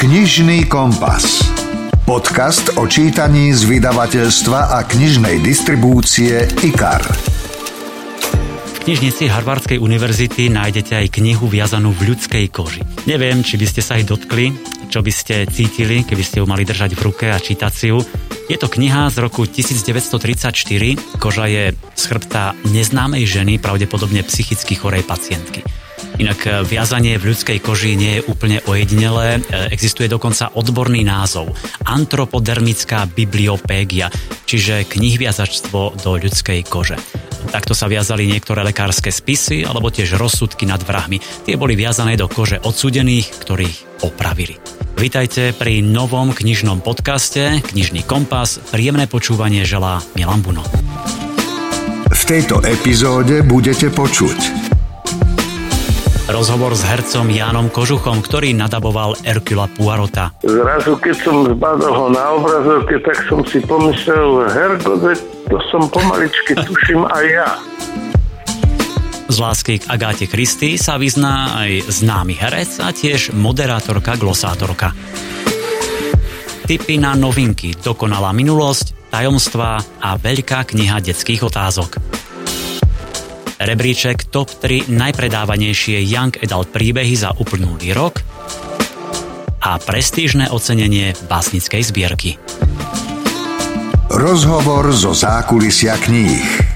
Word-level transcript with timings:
Knižný 0.00 0.64
kompas. 0.64 1.44
Podcast 2.08 2.72
o 2.80 2.88
čítaní 2.88 3.52
z 3.52 3.68
vydavateľstva 3.68 4.72
a 4.72 4.88
knižnej 4.88 5.44
distribúcie 5.44 6.40
IKAR. 6.64 7.04
V 8.64 8.78
knižnici 8.80 9.28
Harvardskej 9.28 9.76
univerzity 9.76 10.48
nájdete 10.48 10.96
aj 10.96 11.20
knihu 11.20 11.52
viazanú 11.52 11.92
v 11.92 12.16
ľudskej 12.16 12.48
koži. 12.48 12.80
Neviem, 13.04 13.44
či 13.44 13.60
by 13.60 13.66
ste 13.68 13.84
sa 13.84 14.00
aj 14.00 14.08
dotkli, 14.08 14.56
čo 14.88 15.04
by 15.04 15.12
ste 15.12 15.44
cítili, 15.44 16.00
keby 16.08 16.24
ste 16.24 16.40
ju 16.40 16.48
mali 16.48 16.64
držať 16.64 16.96
v 16.96 17.04
ruke 17.04 17.28
a 17.28 17.36
čítať 17.36 17.68
si 17.68 17.92
ju. 17.92 18.00
Je 18.48 18.56
to 18.56 18.72
kniha 18.72 19.12
z 19.12 19.20
roku 19.20 19.44
1934. 19.44 21.20
Koža 21.20 21.44
je 21.44 21.76
z 21.76 22.02
chrbta 22.08 22.56
neznámej 22.72 23.28
ženy, 23.28 23.60
pravdepodobne 23.60 24.24
psychicky 24.24 24.80
chorej 24.80 25.04
pacientky. 25.04 25.60
Inak 26.20 26.40
e, 26.44 26.50
viazanie 26.68 27.16
v 27.16 27.32
ľudskej 27.32 27.58
koži 27.64 27.96
nie 27.96 28.20
je 28.20 28.26
úplne 28.28 28.60
ojedinelé, 28.68 29.40
e, 29.40 29.70
existuje 29.72 30.06
dokonca 30.06 30.52
odborný 30.52 31.00
názov 31.06 31.56
antropodermická 31.88 33.08
bibliopégia, 33.08 34.12
čiže 34.44 34.84
knihviazačstvo 34.84 36.00
do 36.00 36.10
ľudskej 36.20 36.66
kože. 36.68 37.00
Takto 37.50 37.72
sa 37.72 37.88
viazali 37.88 38.28
niektoré 38.28 38.60
lekárske 38.62 39.08
spisy 39.08 39.64
alebo 39.64 39.88
tiež 39.88 40.20
rozsudky 40.20 40.68
nad 40.68 40.84
vrahmi. 40.84 41.18
Tie 41.48 41.56
boli 41.56 41.74
viazané 41.74 42.14
do 42.20 42.28
kože 42.28 42.60
odsúdených, 42.60 43.32
ktorých 43.40 44.04
opravili. 44.04 44.60
Vítajte 45.00 45.56
pri 45.56 45.80
novom 45.80 46.36
knižnom 46.36 46.84
podcaste 46.84 47.64
Knižný 47.72 48.04
kompas. 48.04 48.60
Príjemné 48.68 49.08
počúvanie 49.08 49.64
želá 49.64 50.04
Milan 50.12 50.44
Buno. 50.44 50.60
V 52.12 52.22
tejto 52.28 52.60
epizóde 52.60 53.40
budete 53.40 53.88
počuť 53.88 54.59
Rozhovor 56.30 56.78
s 56.78 56.86
hercom 56.86 57.26
Jánom 57.26 57.74
Kožuchom, 57.74 58.22
ktorý 58.22 58.54
nadaboval 58.54 59.18
Erkula 59.26 59.66
Puarota. 59.66 60.30
Zrazu, 60.46 60.94
keď 61.02 61.16
som 61.26 61.42
zbadal 61.42 61.90
ho 61.90 62.06
na 62.06 62.24
obrazovke, 62.38 63.02
tak 63.02 63.18
som 63.26 63.42
si 63.42 63.58
pomyslel, 63.58 64.46
Hergo, 64.54 64.94
to 65.50 65.56
som 65.74 65.90
pomaličky 65.90 66.54
tuším 66.66 67.02
aj 67.02 67.24
ja. 67.26 67.50
Z 69.30 69.36
lásky 69.42 69.82
k 69.82 69.90
Agáte 69.90 70.26
Kristy 70.30 70.78
sa 70.78 70.98
vyzná 70.98 71.66
aj 71.66 71.90
známy 71.90 72.34
herec 72.38 72.78
a 72.78 72.94
tiež 72.94 73.34
moderátorka, 73.34 74.14
glosátorka. 74.14 74.94
Tipy 76.66 77.02
na 77.02 77.18
novinky, 77.18 77.74
dokonalá 77.74 78.30
minulosť, 78.30 79.10
tajomstvá 79.10 79.82
a 79.98 80.14
veľká 80.14 80.70
kniha 80.70 81.02
detských 81.02 81.42
otázok 81.42 82.20
rebríček 83.60 84.32
top 84.32 84.48
3 84.56 84.88
najpredávanejšie 84.88 86.00
Young 86.00 86.32
Adult 86.40 86.72
príbehy 86.72 87.12
za 87.12 87.36
uplynulý 87.36 87.92
rok 87.92 88.24
a 89.60 89.76
prestížne 89.76 90.48
ocenenie 90.48 91.12
básnickej 91.28 91.82
zbierky. 91.84 92.30
Rozhovor 94.10 94.90
zo 94.96 95.12
zákulisia 95.12 95.94
kníh. 96.00 96.70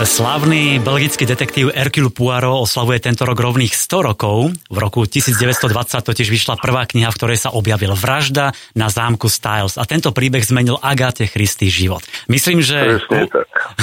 Slavný 0.00 0.80
belgický 0.80 1.28
detektív 1.28 1.76
Hercule 1.76 2.08
Poirot 2.08 2.64
oslavuje 2.64 3.04
tento 3.04 3.28
rok 3.28 3.36
rovných 3.36 3.76
100 3.76 4.08
rokov. 4.08 4.48
V 4.72 4.78
roku 4.80 5.04
1920 5.04 5.68
totiž 6.00 6.24
vyšla 6.24 6.56
prvá 6.56 6.88
kniha, 6.88 7.12
v 7.12 7.18
ktorej 7.20 7.36
sa 7.36 7.52
objavil 7.52 7.92
vražda 7.92 8.56
na 8.72 8.88
zámku 8.88 9.28
Styles 9.28 9.76
a 9.76 9.84
tento 9.84 10.08
príbeh 10.16 10.40
zmenil 10.40 10.80
Agáte 10.80 11.28
Christy 11.28 11.68
život. 11.68 12.00
Myslím, 12.32 12.64
že, 12.64 12.96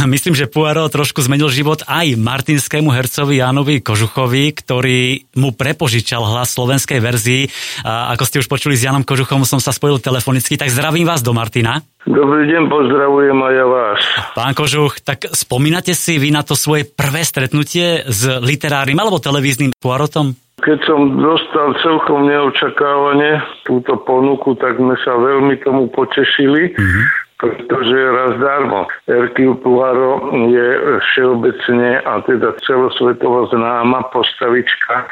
myslím, 0.05 0.37
že 0.37 0.45
Poirot 0.45 0.93
trošku 0.93 1.25
zmenil 1.25 1.49
život 1.49 1.81
aj 1.89 2.19
martinskému 2.19 2.93
hercovi 2.93 3.41
Jánovi 3.41 3.81
Kožuchovi, 3.81 4.53
ktorý 4.53 5.25
mu 5.39 5.55
prepožičal 5.55 6.21
hlas 6.21 6.53
slovenskej 6.53 7.01
verzii. 7.01 7.49
A 7.81 8.13
ako 8.13 8.23
ste 8.27 8.39
už 8.43 8.51
počuli 8.51 8.77
s 8.77 8.85
Janom 8.85 9.01
Kožuchom, 9.01 9.47
som 9.47 9.57
sa 9.57 9.73
spojil 9.73 9.97
telefonicky, 9.97 10.59
tak 10.59 10.69
zdravím 10.69 11.07
vás 11.07 11.25
do 11.25 11.33
Martina. 11.33 11.81
Dobrý 12.05 12.47
deň, 12.47 12.71
pozdravujem 12.71 13.39
aj 13.41 13.53
ja 13.57 13.65
vás. 13.65 13.99
Pán 14.37 14.53
Kožuch, 14.53 15.01
tak 15.01 15.27
spomínate 15.33 15.97
si 15.97 16.21
vy 16.21 16.29
na 16.29 16.45
to 16.45 16.53
svoje 16.53 16.85
prvé 16.85 17.25
stretnutie 17.25 18.05
s 18.05 18.27
literárnym 18.43 18.95
alebo 19.01 19.17
televíznym 19.17 19.73
Poirotom? 19.75 20.37
Keď 20.57 20.79
som 20.89 21.21
dostal 21.21 21.77
celkom 21.85 22.25
neočakávane 22.25 23.61
túto 23.61 23.93
ponuku, 24.01 24.57
tak 24.57 24.79
sme 24.81 24.97
sa 25.05 25.13
veľmi 25.15 25.61
tomu 25.61 25.87
potešili. 25.93 26.73
Mm-hmm 26.73 27.26
pretože 27.37 28.11
raz 28.11 28.33
darmo. 28.41 28.87
Hercule 29.07 29.55
Poirot 29.61 30.33
je 30.49 30.67
všeobecne 30.99 32.01
a 32.01 32.21
teda 32.25 32.57
celosvetovo 32.65 33.45
známa 33.53 34.09
postavička 34.09 35.05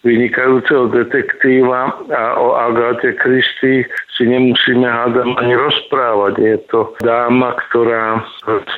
vynikajúceho 0.00 0.88
detektíva 0.92 1.92
a 2.08 2.22
o 2.40 2.56
Agáte 2.56 3.12
Kristy 3.20 3.84
si 4.16 4.22
nemusíme 4.28 4.84
hádam 4.84 5.36
ani 5.40 5.56
rozprávať. 5.56 6.34
Je 6.40 6.56
to 6.68 6.92
dáma, 7.00 7.56
ktorá 7.68 8.20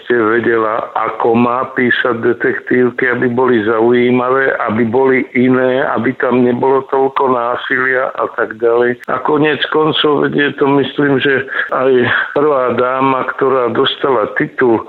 ste 0.03 0.15
vedela, 0.15 0.91
ako 0.95 1.35
má 1.35 1.67
písať 1.75 2.23
detektívky, 2.23 3.11
aby 3.11 3.27
boli 3.31 3.63
zaujímavé, 3.67 4.55
aby 4.71 4.83
boli 4.87 5.27
iné, 5.35 5.83
aby 5.95 6.15
tam 6.19 6.47
nebolo 6.47 6.87
toľko 6.91 7.35
násilia 7.35 8.15
a 8.19 8.27
tak 8.39 8.59
ďalej. 8.63 9.03
A 9.11 9.19
konec 9.23 9.59
koncov 9.75 10.31
je 10.31 10.51
to 10.59 10.67
myslím, 10.79 11.19
že 11.19 11.47
aj 11.75 11.91
prvá 12.39 12.75
dáma, 12.79 13.27
ktorá 13.35 13.71
dostala 13.75 14.31
titul 14.39 14.87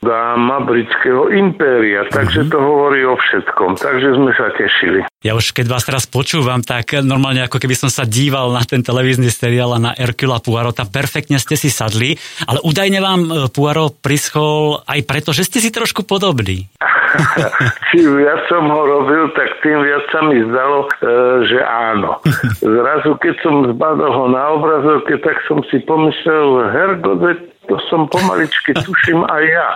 dáma 0.00 0.64
britského 0.64 1.28
impéria. 1.32 2.08
Takže 2.08 2.48
to 2.48 2.58
hovorí 2.58 3.04
o 3.04 3.16
všetkom. 3.16 3.76
Takže 3.76 4.08
sme 4.16 4.32
sa 4.34 4.48
tešili. 4.56 5.04
Ja 5.20 5.36
už 5.36 5.52
keď 5.52 5.66
vás 5.68 5.84
teraz 5.84 6.08
počúvam, 6.08 6.64
tak 6.64 6.96
normálne 7.04 7.44
ako 7.44 7.60
keby 7.60 7.76
som 7.76 7.92
sa 7.92 8.08
díval 8.08 8.52
na 8.56 8.64
ten 8.64 8.80
televízny 8.80 9.28
seriál 9.28 9.76
a 9.76 9.80
na 9.80 9.92
Erkula 9.92 10.40
Poirota. 10.40 10.88
Perfektne 10.88 11.36
ste 11.36 11.60
si 11.60 11.68
sadli, 11.68 12.16
ale 12.48 12.64
údajne 12.64 12.98
vám 13.04 13.20
e, 13.28 13.30
Poirot 13.52 14.00
prischol 14.00 14.80
aj 14.88 15.00
preto, 15.04 15.36
že 15.36 15.44
ste 15.44 15.60
si 15.60 15.68
trošku 15.68 16.08
podobní. 16.08 16.72
Čím 17.90 18.22
viac 18.22 18.40
som 18.46 18.70
ho 18.70 18.82
robil, 18.86 19.30
tak 19.34 19.58
tým 19.62 19.82
viac 19.82 20.04
sa 20.14 20.20
mi 20.26 20.38
zdalo, 20.46 20.86
e, 20.86 20.90
že 21.46 21.58
áno. 21.62 22.22
Zrazu, 22.62 23.18
keď 23.18 23.34
som 23.42 23.54
zbadal 23.74 24.10
ho 24.14 24.26
na 24.30 24.42
obrazovke, 24.54 25.18
tak 25.20 25.42
som 25.50 25.62
si 25.68 25.82
pomyslel, 25.82 26.70
Hergo, 26.70 27.18
to 27.68 27.76
som 27.92 28.08
pomaličky 28.08 28.72
tuším 28.72 29.20
aj 29.28 29.44
ja. 29.44 29.70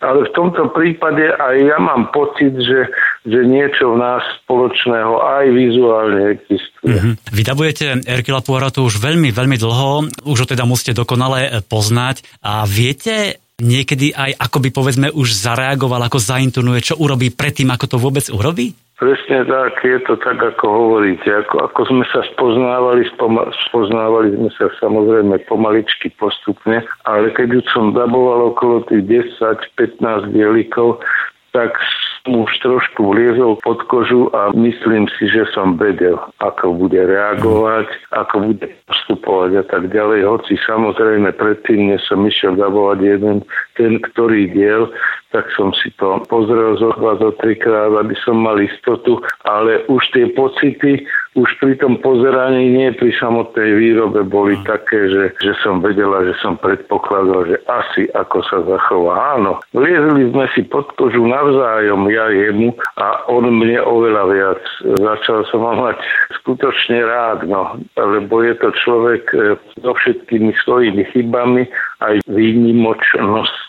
Ale 0.00 0.26
v 0.26 0.32
tomto 0.32 0.72
prípade 0.72 1.28
aj 1.36 1.56
ja 1.60 1.76
mám 1.76 2.08
pocit, 2.10 2.56
že, 2.56 2.90
že 3.28 3.40
niečo 3.44 3.92
v 3.94 4.00
nás 4.00 4.24
spoločného 4.44 5.20
aj 5.20 5.44
vizuálne 5.52 6.22
existuje. 6.40 6.96
Mm-hmm. 6.96 7.14
Vydavujete 7.30 7.84
Erkila 8.08 8.40
Poirotu 8.40 8.88
už 8.88 8.98
veľmi, 8.98 9.30
veľmi 9.30 9.56
dlho, 9.60 10.08
už 10.24 10.38
ho 10.42 10.46
teda 10.48 10.64
musíte 10.64 10.96
dokonale 10.96 11.60
poznať 11.68 12.24
a 12.40 12.64
viete 12.64 13.38
niekedy 13.60 14.12
aj, 14.12 14.36
ako 14.36 14.58
by 14.60 14.68
povedzme 14.72 15.08
už 15.12 15.32
zareagoval, 15.32 16.04
ako 16.04 16.20
zaintonuje, 16.20 16.92
čo 16.92 16.94
urobí 17.00 17.32
predtým, 17.32 17.72
ako 17.72 17.84
to 17.88 17.96
vôbec 17.96 18.26
urobí? 18.28 18.76
Presne 18.96 19.44
tak, 19.44 19.84
je 19.84 20.00
to 20.08 20.16
tak, 20.24 20.40
ako 20.40 20.64
hovoríte. 20.72 21.28
Ako, 21.28 21.68
ako 21.68 21.80
sme 21.84 22.04
sa 22.08 22.24
spoznávali, 22.32 23.04
spoma, 23.12 23.44
spoznávali 23.68 24.32
sme 24.32 24.50
sa 24.56 24.72
samozrejme 24.80 25.36
pomaličky 25.44 26.08
postupne, 26.16 26.80
ale 27.04 27.28
keď 27.36 27.60
už 27.60 27.64
som 27.76 27.92
daboval 27.92 28.56
okolo 28.56 28.88
tých 28.88 29.28
10-15 29.76 30.32
dielikov, 30.32 31.04
tak 31.52 31.76
už 32.24 32.50
trošku 32.58 33.00
vliezol 33.12 33.56
pod 33.62 33.84
kožu 33.86 34.32
a 34.32 34.50
myslím 34.56 35.06
si, 35.16 35.28
že 35.30 35.46
som 35.52 35.78
vedel, 35.78 36.18
ako 36.40 36.88
bude 36.88 36.98
reagovať, 36.98 37.86
ako 38.16 38.34
bude 38.52 38.66
postupovať 38.88 39.50
a 39.60 39.64
tak 39.64 39.92
ďalej. 39.92 40.26
Hoci 40.26 40.58
samozrejme 40.64 41.36
predtým, 41.36 41.92
než 41.94 42.02
som 42.08 42.24
išiel 42.26 42.58
dabovať 42.58 42.98
jeden, 43.04 43.36
ten, 43.78 44.00
ktorý 44.00 44.50
diel, 44.50 44.90
tak 45.36 45.52
som 45.52 45.76
si 45.76 45.92
to 46.00 46.24
pozrel 46.32 46.80
zo 46.80 46.96
dva, 46.96 47.20
zo 47.20 47.36
trikrát, 47.36 47.92
aby 47.92 48.16
som 48.24 48.40
mal 48.40 48.56
istotu, 48.56 49.20
ale 49.44 49.84
už 49.92 50.00
tie 50.16 50.32
pocity 50.32 51.04
už 51.36 51.52
pri 51.60 51.76
tom 51.76 52.00
pozeraní, 52.00 52.72
nie 52.72 52.88
pri 52.96 53.12
samotnej 53.20 53.76
výrobe, 53.76 54.24
boli 54.24 54.56
také, 54.64 55.12
že, 55.12 55.24
že 55.44 55.52
som 55.60 55.84
vedela, 55.84 56.24
že 56.24 56.32
som 56.40 56.56
predpokladal, 56.56 57.44
že 57.52 57.56
asi 57.68 58.08
ako 58.16 58.40
sa 58.48 58.64
zachová. 58.64 59.36
Áno, 59.36 59.60
liezli 59.76 60.32
sme 60.32 60.48
si 60.56 60.64
pod 60.64 60.88
kožu 60.96 61.28
navzájom, 61.28 62.08
ja 62.08 62.32
jemu 62.32 62.72
a 62.96 63.28
on 63.28 63.52
mne 63.52 63.84
oveľa 63.84 64.24
viac. 64.32 64.62
Začal 64.96 65.44
som 65.52 65.60
ho 65.60 65.76
mať 65.76 66.00
skutočne 66.40 67.04
rád, 67.04 67.44
no, 67.44 67.76
lebo 68.00 68.40
je 68.40 68.56
to 68.56 68.72
človek 68.72 69.28
e, 69.36 69.60
so 69.84 69.92
všetkými 69.92 70.56
svojimi 70.64 71.04
chybami, 71.12 71.68
aj 72.00 72.24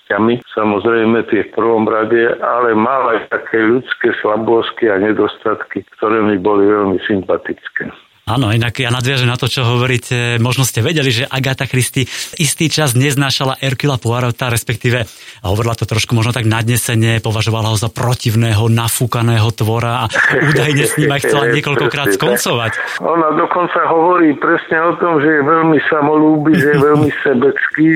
výnimočnosťami, 0.08 0.34
samozrejme 0.56 1.18
tie 1.28 1.42
v 1.48 1.54
prvom 1.56 1.86
rade, 1.88 2.40
ale 2.40 2.76
mal 2.76 3.12
aj 3.12 3.30
také 3.30 3.60
ľudské 3.60 4.16
slabosky 4.24 4.88
a 4.88 5.00
nedostatky, 5.00 5.84
ktoré 5.98 6.24
mi 6.24 6.38
boli 6.40 6.68
veľmi 6.68 7.00
sympatické. 7.08 7.92
Áno, 8.28 8.52
inak 8.52 8.76
ja 8.76 8.92
nadviažem 8.92 9.32
na 9.32 9.40
to, 9.40 9.48
čo 9.48 9.64
hovoríte. 9.64 10.36
Možno 10.44 10.68
ste 10.68 10.84
vedeli, 10.84 11.16
že 11.16 11.32
Agatha 11.32 11.64
Christie 11.64 12.04
istý 12.36 12.68
čas 12.68 12.92
neznášala 12.92 13.56
Erkila 13.64 13.96
Poirota, 13.96 14.52
respektíve 14.52 15.08
hovorila 15.48 15.80
to 15.80 15.88
trošku 15.88 16.12
možno 16.12 16.36
tak 16.36 16.44
nadnesene, 16.44 17.24
považovala 17.24 17.72
ho 17.72 17.80
za 17.80 17.88
protivného, 17.88 18.68
nafúkaného 18.68 19.48
tvora 19.56 20.04
a 20.04 20.06
údajne 20.44 20.84
s 20.84 21.00
ním 21.00 21.08
aj 21.16 21.24
chcela 21.24 21.48
niekoľkokrát 21.56 22.20
skoncovať. 22.20 23.00
Ona 23.00 23.32
dokonca 23.32 23.80
hovorí 23.88 24.36
presne 24.36 24.76
o 24.76 25.00
tom, 25.00 25.24
že 25.24 25.32
je 25.32 25.42
veľmi 25.48 25.80
samolúby, 25.88 26.52
že 26.52 26.76
je 26.76 26.80
veľmi 26.84 27.10
sebecký, 27.24 27.96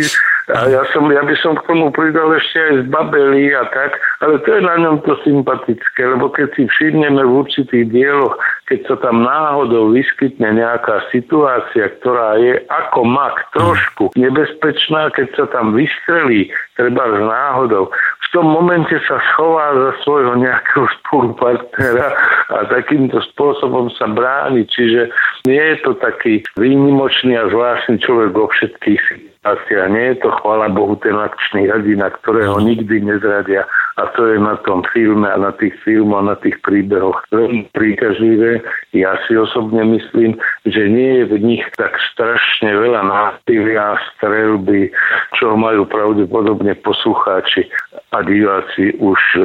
a 0.52 0.68
ja, 0.68 0.84
som, 0.92 1.08
ja 1.08 1.24
by 1.24 1.36
som 1.40 1.56
k 1.56 1.64
tomu 1.64 1.96
pridal 1.96 2.36
ešte 2.36 2.60
aj 2.60 2.74
z 2.84 2.86
Babeli 2.92 3.56
a 3.56 3.64
tak, 3.72 3.96
ale 4.20 4.36
to 4.44 4.50
je 4.52 4.62
na 4.68 4.76
ňom 4.84 5.00
to 5.08 5.16
sympatické, 5.24 6.02
lebo 6.04 6.28
keď 6.28 6.52
si 6.60 6.68
všimneme 6.68 7.24
v 7.24 7.32
určitých 7.40 7.88
dieloch, 7.88 8.36
keď 8.68 8.80
sa 8.88 8.96
tam 9.00 9.24
náhodou 9.24 9.96
vyskytne 9.96 10.60
nejaká 10.60 11.08
situácia, 11.12 11.92
ktorá 12.00 12.36
je 12.40 12.60
ako 12.68 13.00
mak 13.08 13.36
trošku 13.56 14.12
nebezpečná, 14.20 15.12
keď 15.16 15.28
sa 15.40 15.46
tam 15.56 15.72
vystrelí, 15.72 16.52
treba 16.76 17.04
z 17.16 17.20
náhodou, 17.24 17.88
v 17.92 18.28
tom 18.32 18.48
momente 18.52 18.96
sa 19.08 19.20
schová 19.32 19.72
za 19.76 19.92
svojho 20.04 20.36
nejakého 20.40 20.88
spolupartnera 21.00 22.16
a 22.52 22.68
takýmto 22.72 23.20
spôsobom 23.36 23.92
sa 23.96 24.08
bráni. 24.08 24.64
Čiže 24.68 25.12
nie 25.48 25.60
je 25.60 25.78
to 25.84 25.96
taký 26.00 26.44
výnimočný 26.56 27.36
a 27.36 27.52
zvláštny 27.52 28.00
človek 28.00 28.32
vo 28.36 28.48
všetkých 28.52 29.31
asi 29.42 29.74
a 29.74 29.90
nie 29.90 30.14
je 30.14 30.22
to, 30.22 30.30
chvala 30.42 30.70
Bohu, 30.70 30.94
ten 31.02 31.18
akčný 31.18 31.66
hrdina, 31.66 32.14
ktorého 32.22 32.62
nikdy 32.62 33.02
nezradia. 33.02 33.66
A 34.00 34.08
to 34.16 34.24
je 34.30 34.38
na 34.40 34.56
tom 34.64 34.86
filme 34.94 35.28
a 35.28 35.38
na 35.38 35.52
tých 35.58 35.76
filmoch, 35.84 36.24
na 36.24 36.38
tých 36.40 36.62
príbehoch 36.64 37.26
veľmi 37.34 37.68
príťažlivé. 37.76 38.64
Ja 38.96 39.18
si 39.28 39.36
osobne 39.36 39.84
myslím, 39.84 40.38
že 40.64 40.88
nie 40.88 41.22
je 41.22 41.26
v 41.28 41.36
nich 41.42 41.64
tak 41.76 41.98
strašne 42.14 42.72
veľa 42.72 43.02
násilia, 43.04 44.00
strelby, 44.16 44.94
čo 45.36 45.58
majú 45.58 45.90
pravdepodobne 45.90 46.78
poslucháči 46.82 47.68
a 48.16 48.24
diváci 48.24 48.96
už 49.00 49.20
e, 49.36 49.44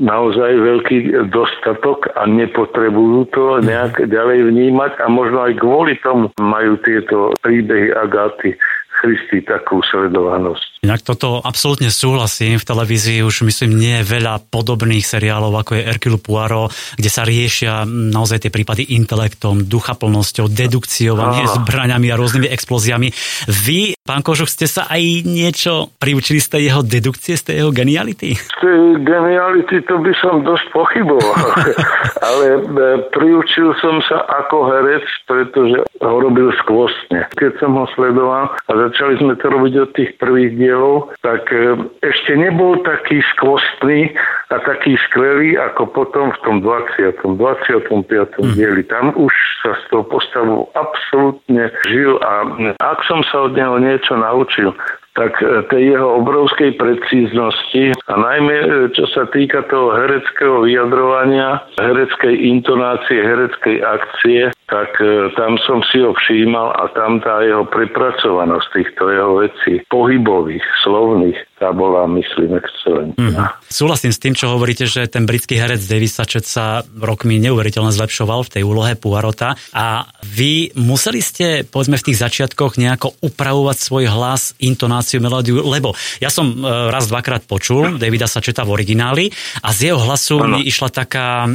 naozaj 0.00 0.50
veľký 0.54 1.28
dostatok 1.28 2.08
a 2.16 2.24
nepotrebujú 2.24 3.28
to 3.36 3.44
nejak 3.64 4.00
ďalej 4.08 4.48
vnímať 4.48 4.92
a 5.00 5.06
možno 5.12 5.44
aj 5.44 5.60
kvôli 5.60 5.96
tomu 6.00 6.32
majú 6.40 6.76
tieto 6.84 7.36
príbehy 7.44 7.92
Agáty 7.96 8.56
Christy 9.04 9.44
takú 9.44 9.84
sledovanosť. 9.92 10.73
Inak 10.84 11.00
toto 11.00 11.40
absolútne 11.40 11.88
súhlasím. 11.88 12.60
V 12.60 12.68
televízii 12.68 13.24
už 13.24 13.48
myslím 13.48 13.80
nie 13.80 14.04
je 14.04 14.20
veľa 14.20 14.52
podobných 14.52 15.00
seriálov, 15.00 15.64
ako 15.64 15.80
je 15.80 15.86
Hercule 15.88 16.20
Poirot, 16.20 16.68
kde 17.00 17.08
sa 17.08 17.24
riešia 17.24 17.88
naozaj 17.88 18.44
tie 18.44 18.52
prípady 18.52 18.92
intelektom, 18.92 19.64
duchaplnosťou, 19.64 20.52
dedukciou 20.52 21.16
a 21.16 21.40
nie 21.40 21.48
zbraňami 21.48 22.12
a 22.12 22.20
rôznymi 22.20 22.52
explóziami. 22.52 23.08
Vy, 23.48 23.96
pán 24.04 24.20
Kožuch, 24.20 24.52
ste 24.52 24.68
sa 24.68 24.84
aj 24.92 25.24
niečo 25.24 25.88
priučili 25.96 26.36
z 26.36 26.52
tej 26.52 26.62
jeho 26.68 26.84
dedukcie, 26.84 27.32
z 27.40 27.42
tej 27.48 27.54
jeho 27.64 27.72
geniality? 27.72 28.36
Z 28.36 28.56
tej 28.60 28.80
geniality 29.08 29.80
to 29.88 29.96
by 30.04 30.12
som 30.20 30.44
dosť 30.44 30.68
pochyboval. 30.76 31.40
Ale 32.28 32.46
e, 32.60 32.60
priučil 33.08 33.72
som 33.80 34.04
sa 34.04 34.20
ako 34.44 34.68
herec, 34.68 35.06
pretože 35.24 35.80
ho 36.04 36.16
robil 36.20 36.52
skvostne. 36.60 37.24
Keď 37.40 37.56
som 37.56 37.72
ho 37.80 37.88
sledoval 37.96 38.52
a 38.52 38.70
začali 38.88 39.16
sme 39.16 39.32
to 39.40 39.48
robiť 39.48 39.74
od 39.80 39.90
tých 39.96 40.10
prvých 40.20 40.52
dielov, 40.74 41.14
tak 41.22 41.46
e, 41.54 41.78
ešte 42.02 42.34
nebol 42.34 42.82
taký 42.82 43.22
skvostný 43.34 44.10
a 44.50 44.58
taký 44.66 44.98
skvelý 45.06 45.54
ako 45.54 45.86
potom 45.94 46.34
v 46.34 46.38
tom 46.42 46.56
20. 46.66 47.38
25. 47.38 47.94
Mm. 48.42 48.54
dieli. 48.58 48.82
Tam 48.90 49.14
už 49.14 49.32
sa 49.62 49.78
z 49.78 49.82
toho 49.94 50.04
postavu 50.10 50.66
absolútne 50.74 51.70
žil 51.86 52.18
a 52.18 52.42
ak 52.82 52.98
som 53.06 53.22
sa 53.30 53.46
od 53.46 53.54
neho 53.54 53.78
niečo 53.78 54.18
naučil, 54.18 54.74
tak 55.14 55.38
e, 55.38 55.62
tej 55.70 55.94
jeho 55.94 56.18
obrovskej 56.26 56.74
precíznosti 56.74 57.94
a 58.10 58.14
najmä 58.18 58.56
e, 58.58 58.68
čo 58.90 59.06
sa 59.14 59.30
týka 59.30 59.62
toho 59.70 59.94
hereckého 59.94 60.66
vyjadrovania, 60.66 61.62
hereckej 61.78 62.34
intonácie, 62.34 63.22
hereckej 63.22 63.78
akcie, 63.78 64.50
tak 64.64 64.96
e, 64.96 65.28
tam 65.36 65.60
som 65.68 65.84
si 65.92 66.00
ho 66.00 66.16
všímal 66.16 66.72
a 66.72 66.88
tam 66.96 67.20
tá 67.20 67.44
jeho 67.44 67.68
prepracovanosť 67.68 68.66
týchto 68.72 69.02
jeho 69.12 69.32
vecí, 69.44 69.84
pohybových, 69.92 70.64
slovných, 70.80 71.36
tá 71.60 71.70
bola, 71.70 72.08
myslím, 72.10 72.56
excelentná. 72.56 73.54
Mm. 73.54 73.68
Súhlasím 73.68 74.12
s 74.12 74.20
tým, 74.20 74.34
čo 74.34 74.52
hovoríte, 74.56 74.88
že 74.88 75.06
ten 75.06 75.28
britský 75.28 75.60
herec 75.60 75.84
David 75.84 76.12
Sačet 76.12 76.48
sa 76.48 76.80
rokmi 76.96 77.36
neuveriteľne 77.44 77.92
zlepšoval 77.92 78.48
v 78.48 78.52
tej 78.58 78.62
úlohe 78.64 78.96
Puarota 78.96 79.52
a 79.76 80.08
vy 80.24 80.72
museli 80.80 81.20
ste, 81.20 81.62
povedzme, 81.68 82.00
v 82.00 82.06
tých 82.10 82.20
začiatkoch 82.24 82.80
nejako 82.80 83.20
upravovať 83.20 83.76
svoj 83.76 84.04
hlas, 84.10 84.56
intonáciu, 84.64 85.20
melódiu, 85.20 85.60
lebo 85.60 85.92
ja 86.18 86.32
som 86.32 86.48
e, 86.48 86.56
raz, 86.88 87.06
dvakrát 87.06 87.44
počul 87.44 88.00
Davida 88.00 88.26
Sačeta 88.26 88.64
v 88.64 88.80
origináli 88.80 89.24
a 89.60 89.70
z 89.76 89.92
jeho 89.92 90.00
hlasu 90.00 90.40
ano. 90.40 90.58
mi 90.58 90.66
išla 90.66 90.88
taká 90.88 91.46
e, 91.46 91.50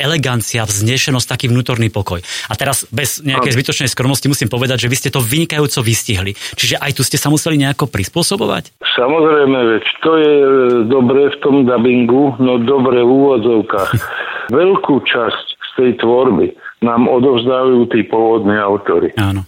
elegancia, 0.00 0.64
vznešenosť, 0.64 1.26
taký 1.28 1.46
vnútorný 1.52 1.92
pokoj. 1.92 2.24
A 2.50 2.53
teraz 2.58 2.88
bez 2.90 3.22
nejakej 3.22 3.54
zbytočnej 3.54 3.90
skromnosti 3.90 4.26
musím 4.26 4.50
povedať, 4.50 4.86
že 4.86 4.90
vy 4.90 4.96
ste 4.98 5.10
to 5.14 5.22
vynikajúco 5.22 5.80
vystihli. 5.84 6.32
Čiže 6.54 6.80
aj 6.80 6.90
tu 6.96 7.02
ste 7.06 7.20
sa 7.20 7.30
museli 7.30 7.60
nejako 7.60 7.86
prispôsobovať? 7.90 8.74
Samozrejme, 8.94 9.34
Samozrejme, 9.44 9.60
veď 9.76 9.84
to 10.00 10.12
je 10.16 10.34
e, 10.34 10.48
dobre 10.88 11.20
v 11.32 11.36
tom 11.44 11.56
dubbingu, 11.66 12.36
no 12.38 12.58
dobre 12.62 13.02
v 13.02 13.10
úvodzovkách. 13.10 13.90
Veľkú 14.60 15.00
časť 15.04 15.46
z 15.58 15.70
tej 15.76 15.90
tvorby 16.00 16.54
nám 16.84 17.08
odovzdávajú 17.08 17.88
tí 17.88 18.04
pôvodní 18.04 18.54
autory. 18.60 19.10
Áno. 19.16 19.40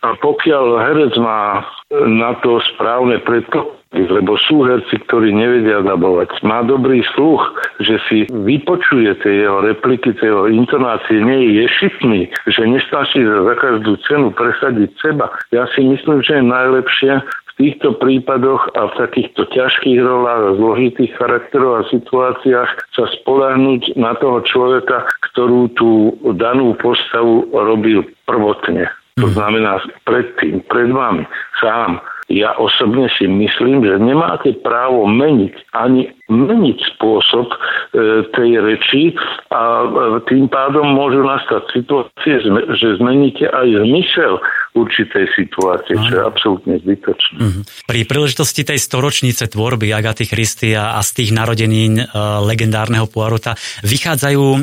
A 0.00 0.16
pokiaľ 0.16 0.80
herec 0.80 1.14
má 1.20 1.62
na 1.92 2.32
to 2.40 2.58
správne 2.74 3.20
predpoklady, 3.20 4.06
lebo 4.08 4.38
sú 4.38 4.62
herci, 4.62 5.02
ktorí 5.02 5.34
nevedia 5.34 5.82
dabovať. 5.82 6.40
Má 6.46 6.62
dobrý 6.62 7.02
sluch, 7.12 7.42
že 7.82 7.98
si 8.06 8.18
vypočuje 8.30 9.12
tie 9.20 9.44
jeho 9.44 9.60
repliky, 9.60 10.14
tie 10.14 10.30
jeho 10.30 10.46
intonácie, 10.46 11.18
nie 11.20 11.38
je 11.42 11.50
ješitný, 11.66 12.20
že 12.48 12.62
nestačí 12.70 13.20
za 13.26 13.54
každú 13.58 13.98
cenu 14.06 14.30
presadiť 14.30 14.94
seba. 15.02 15.28
Ja 15.50 15.66
si 15.74 15.82
myslím, 15.84 16.22
že 16.22 16.38
je 16.38 16.44
najlepšie, 16.48 17.12
týchto 17.60 17.92
prípadoch 18.00 18.72
a 18.72 18.88
v 18.88 18.92
takýchto 19.04 19.44
ťažkých 19.52 20.00
rolách 20.00 20.42
a 20.48 20.56
zložitých 20.56 21.12
charakterov 21.20 21.84
a 21.84 21.88
situáciách 21.92 22.70
sa 22.96 23.04
spolahnuť 23.20 24.00
na 24.00 24.16
toho 24.16 24.40
človeka, 24.48 25.04
ktorú 25.30 25.68
tú 25.76 26.16
danú 26.40 26.72
postavu 26.80 27.52
robil 27.52 28.08
prvotne. 28.24 28.88
To 29.20 29.28
mhm. 29.28 29.34
znamená 29.36 29.72
predtým, 30.08 30.64
pred 30.72 30.88
vami, 30.88 31.28
sám. 31.60 32.00
Ja 32.30 32.54
osobne 32.62 33.10
si 33.18 33.26
myslím, 33.26 33.82
že 33.82 33.98
nemáte 33.98 34.54
právo 34.62 35.02
meniť 35.02 35.74
ani 35.74 36.14
meniť 36.30 36.78
spôsob 36.94 37.50
e, 37.50 37.58
tej 38.30 38.50
reči 38.62 39.18
a 39.50 39.82
e, 39.82 39.86
tým 40.30 40.46
pádom 40.46 40.94
môžu 40.94 41.26
nastať 41.26 41.74
situácie, 41.74 42.38
že 42.78 43.02
zmeníte 43.02 43.50
aj 43.50 43.82
zmysel 43.82 44.38
určitej 44.70 45.26
situácie, 45.34 45.98
čo 45.98 46.12
je 46.14 46.22
absolútne 46.22 46.78
zbytočné. 46.78 47.38
Mm-hmm. 47.42 47.62
Pri 47.90 48.00
príležitosti 48.06 48.62
tej 48.62 48.78
storočnice 48.78 49.50
tvorby 49.50 49.90
Agaty 49.90 50.30
Christia 50.30 50.94
a 50.94 51.02
z 51.02 51.10
tých 51.22 51.30
narodenín 51.34 51.98
e, 51.98 52.04
legendárneho 52.46 53.10
Poirota 53.10 53.58
vychádzajú 53.82 54.44
e, 54.46 54.60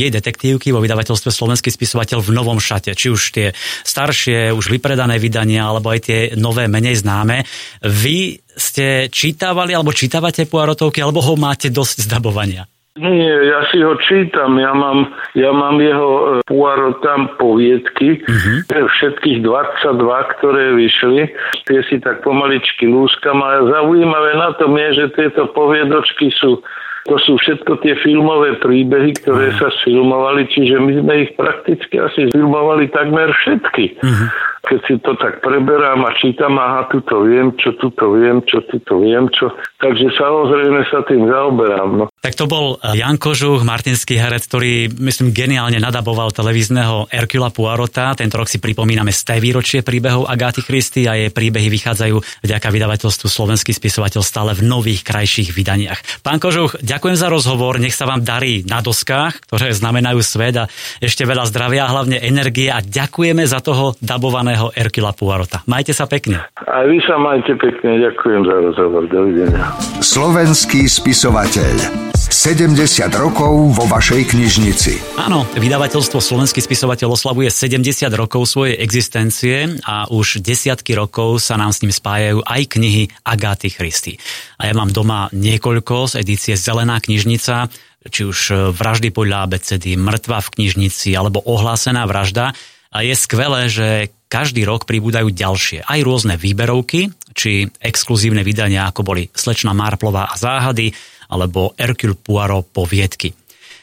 jej 0.00 0.08
detektívky 0.08 0.72
vo 0.72 0.80
vydavateľstve 0.80 1.28
Slovenský 1.28 1.68
spisovateľ 1.68 2.24
v 2.24 2.30
novom 2.32 2.56
šate. 2.56 2.96
Či 2.96 3.12
už 3.12 3.22
tie 3.36 3.46
staršie, 3.84 4.48
už 4.56 4.72
vypredané 4.72 5.20
vydania, 5.20 5.68
alebo 5.68 5.92
aj 5.92 6.00
tie 6.08 6.18
nové, 6.40 6.64
menej 6.64 7.04
známe. 7.04 7.44
Vy 7.84 8.40
ste 8.56 9.12
čítavali 9.12 9.76
alebo 9.76 9.92
čítavate 9.92 10.48
Poirotovky, 10.48 11.04
alebo 11.04 11.20
ho 11.20 11.36
máte 11.36 11.68
dosť 11.68 12.08
zdabovania? 12.08 12.64
Nie, 13.00 13.32
ja 13.48 13.64
si 13.72 13.80
ho 13.80 13.96
čítam, 14.04 14.60
ja 14.60 14.76
mám, 14.76 15.08
ja 15.32 15.48
mám 15.56 15.80
jeho 15.80 16.10
e, 16.12 16.24
Poirot 16.44 17.00
tam 17.00 17.32
poviedky, 17.40 18.20
uh-huh. 18.20 18.60
všetkých 18.68 19.40
22, 19.40 20.36
ktoré 20.36 20.76
vyšli, 20.76 21.32
tie 21.64 21.80
si 21.88 21.96
tak 21.96 22.20
pomaličky 22.20 22.84
lúskam 22.84 23.40
a 23.40 23.64
zaujímavé 23.64 24.36
na 24.36 24.52
tom 24.60 24.76
je, 24.76 25.00
že 25.00 25.16
tieto 25.16 25.48
poviedočky 25.56 26.28
sú 26.36 26.60
to 27.08 27.16
sú 27.16 27.40
všetko 27.40 27.80
tie 27.80 27.96
filmové 28.04 28.60
príbehy, 28.60 29.16
ktoré 29.24 29.56
sa 29.56 29.72
sfilmovali, 29.80 30.44
čiže 30.52 30.76
my 30.76 30.92
sme 31.00 31.14
ich 31.24 31.32
prakticky 31.32 31.96
asi 31.96 32.28
filmovali 32.28 32.92
takmer 32.92 33.32
všetky. 33.32 33.96
Uh-huh. 34.04 34.28
Keď 34.68 34.80
si 34.84 34.94
to 35.00 35.16
tak 35.16 35.40
preberám 35.40 36.04
a 36.04 36.12
čítam, 36.20 36.60
aha, 36.60 36.84
tuto 36.92 37.24
viem, 37.24 37.56
čo 37.56 37.72
tuto 37.80 38.12
viem, 38.12 38.44
čo 38.44 38.60
tuto 38.68 39.00
viem, 39.00 39.32
čo. 39.32 39.48
Takže 39.80 40.12
samozrejme 40.12 40.84
sa 40.92 41.00
tým 41.08 41.24
zaoberám. 41.24 42.04
No. 42.04 42.09
Tak 42.20 42.36
to 42.36 42.44
bol 42.44 42.76
eh, 42.76 43.00
Jan 43.00 43.16
Kožuch, 43.16 43.64
martinský 43.64 44.20
herec, 44.20 44.44
ktorý, 44.44 44.92
myslím, 44.92 45.32
geniálne 45.32 45.80
nadaboval 45.80 46.36
televízneho 46.36 47.08
Erkula 47.08 47.48
Poirota. 47.48 48.12
Tento 48.12 48.36
rok 48.36 48.44
si 48.44 48.60
pripomíname 48.60 49.08
z 49.08 49.24
té 49.24 49.36
výročie 49.40 49.80
príbehov 49.80 50.28
Agáty 50.28 50.60
Christy 50.60 51.08
a 51.08 51.16
jej 51.16 51.32
príbehy 51.32 51.72
vychádzajú 51.72 52.44
vďaka 52.44 52.68
vydavateľstvu 52.68 53.24
Slovenský 53.24 53.72
spisovateľ 53.72 54.20
stále 54.20 54.52
v 54.52 54.68
nových, 54.68 55.00
krajších 55.00 55.56
vydaniach. 55.56 56.20
Pán 56.20 56.36
Kožuch, 56.36 56.76
ďakujem 56.84 57.16
za 57.16 57.32
rozhovor, 57.32 57.80
nech 57.80 57.96
sa 57.96 58.04
vám 58.04 58.20
darí 58.20 58.68
na 58.68 58.84
doskách, 58.84 59.40
ktoré 59.48 59.72
znamenajú 59.72 60.20
svet 60.20 60.60
a 60.60 60.68
ešte 61.00 61.24
veľa 61.24 61.48
zdravia 61.48 61.88
a 61.88 61.92
hlavne 61.96 62.20
energie 62.20 62.68
a 62.68 62.84
ďakujeme 62.84 63.48
za 63.48 63.64
toho 63.64 63.96
dabovaného 64.04 64.68
Erkila 64.76 65.16
Poirota. 65.16 65.64
Majte 65.64 65.96
sa 65.96 66.04
pekne. 66.04 66.44
A 66.68 66.84
vy 66.84 67.00
sa 67.00 67.16
majte 67.16 67.56
pekne, 67.56 67.96
ďakujem 67.96 68.44
za 68.44 68.56
rozhovor. 68.60 69.08
Dovidenia. 69.08 69.72
Slovenský 70.04 70.84
spisovateľ. 70.84 72.10
70 72.20 72.76
rokov 73.16 73.72
vo 73.72 73.88
vašej 73.88 74.36
knižnici. 74.36 75.16
Áno, 75.16 75.48
vydavateľstvo 75.56 76.20
Slovenský 76.20 76.60
spisovateľ 76.60 77.16
oslavuje 77.16 77.48
70 77.48 78.12
rokov 78.12 78.44
svojej 78.44 78.76
existencie 78.76 79.80
a 79.88 80.04
už 80.12 80.44
desiatky 80.44 80.92
rokov 80.92 81.40
sa 81.40 81.56
nám 81.56 81.72
s 81.72 81.80
ním 81.80 81.88
spájajú 81.88 82.44
aj 82.44 82.62
knihy 82.76 83.08
Agáty 83.24 83.72
Christy. 83.72 84.20
A 84.60 84.68
ja 84.68 84.76
mám 84.76 84.92
doma 84.92 85.32
niekoľko 85.32 86.12
z 86.12 86.20
edície 86.20 86.60
Zelená 86.60 87.00
knižnica, 87.00 87.72
či 88.12 88.20
už 88.28 88.68
Vraždy 88.76 89.16
podľa 89.16 89.48
ABCD, 89.48 89.96
Mŕtva 89.96 90.44
v 90.44 90.52
knižnici 90.60 91.16
alebo 91.16 91.40
Ohlásená 91.40 92.04
vražda. 92.04 92.52
A 92.92 93.00
je 93.00 93.16
skvelé, 93.16 93.72
že 93.72 94.12
každý 94.28 94.68
rok 94.68 94.84
pribúdajú 94.84 95.32
ďalšie, 95.32 95.88
aj 95.88 96.00
rôzne 96.04 96.36
výberovky, 96.36 97.10
či 97.32 97.66
exkluzívne 97.80 98.44
vydania, 98.44 98.86
ako 98.92 99.08
boli 99.08 99.26
Slečna 99.32 99.72
Marplová 99.72 100.28
a 100.28 100.36
záhady, 100.36 100.92
alebo 101.30 101.72
Hercule 101.78 102.18
Poirot 102.18 102.74
poviedky. 102.74 103.32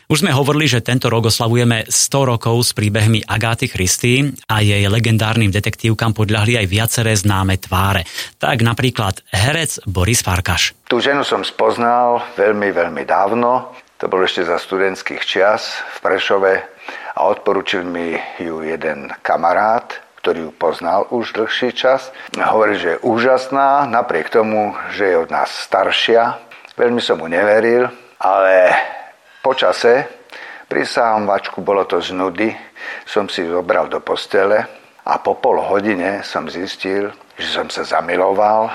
Už 0.08 0.24
sme 0.24 0.32
hovorili, 0.32 0.72
že 0.72 0.80
tento 0.80 1.12
rok 1.12 1.28
oslavujeme 1.28 1.84
100 1.84 2.32
rokov 2.32 2.56
s 2.64 2.72
príbehmi 2.72 3.28
Agáty 3.28 3.68
Christy 3.68 4.24
a 4.48 4.64
jej 4.64 4.88
legendárnym 4.88 5.52
detektívkam 5.52 6.16
podľahli 6.16 6.56
aj 6.56 6.68
viaceré 6.72 7.12
známe 7.12 7.60
tváre. 7.60 8.08
Tak 8.40 8.64
napríklad 8.64 9.20
herec 9.36 9.84
Boris 9.84 10.24
Farkaš. 10.24 10.80
Tú 10.88 11.04
ženu 11.04 11.28
som 11.28 11.44
spoznal 11.44 12.24
veľmi, 12.40 12.72
veľmi 12.72 13.04
dávno. 13.04 13.76
To 14.00 14.08
bolo 14.08 14.24
ešte 14.24 14.48
za 14.48 14.56
studentských 14.56 15.28
čias 15.28 15.76
v 15.76 15.98
Prešove 16.00 16.54
a 17.20 17.20
odporučil 17.28 17.84
mi 17.84 18.16
ju 18.40 18.64
jeden 18.64 19.12
kamarát, 19.20 19.92
ktorý 20.24 20.48
ju 20.48 20.52
poznal 20.56 21.04
už 21.12 21.36
dlhší 21.36 21.76
čas. 21.76 22.16
Hovorí, 22.32 22.80
že 22.80 22.96
je 22.96 23.04
úžasná, 23.04 23.84
napriek 23.92 24.32
tomu, 24.32 24.72
že 24.96 25.12
je 25.12 25.16
od 25.20 25.36
nás 25.36 25.52
staršia, 25.52 26.47
Veľmi 26.78 27.02
som 27.02 27.18
mu 27.18 27.26
neveril, 27.26 27.90
ale 28.22 28.54
počase, 29.42 30.06
prisahám 30.70 31.26
vačku, 31.26 31.66
bolo 31.66 31.90
to 31.90 31.98
z 31.98 32.14
nudy, 32.14 32.54
som 33.02 33.26
si 33.26 33.42
zobral 33.50 33.90
do 33.90 33.98
postele 34.06 34.62
a 35.02 35.18
po 35.18 35.42
pol 35.42 35.58
hodine 35.58 36.22
som 36.22 36.46
zistil, 36.46 37.10
že 37.34 37.50
som 37.50 37.66
sa 37.74 37.82
zamiloval 37.82 38.70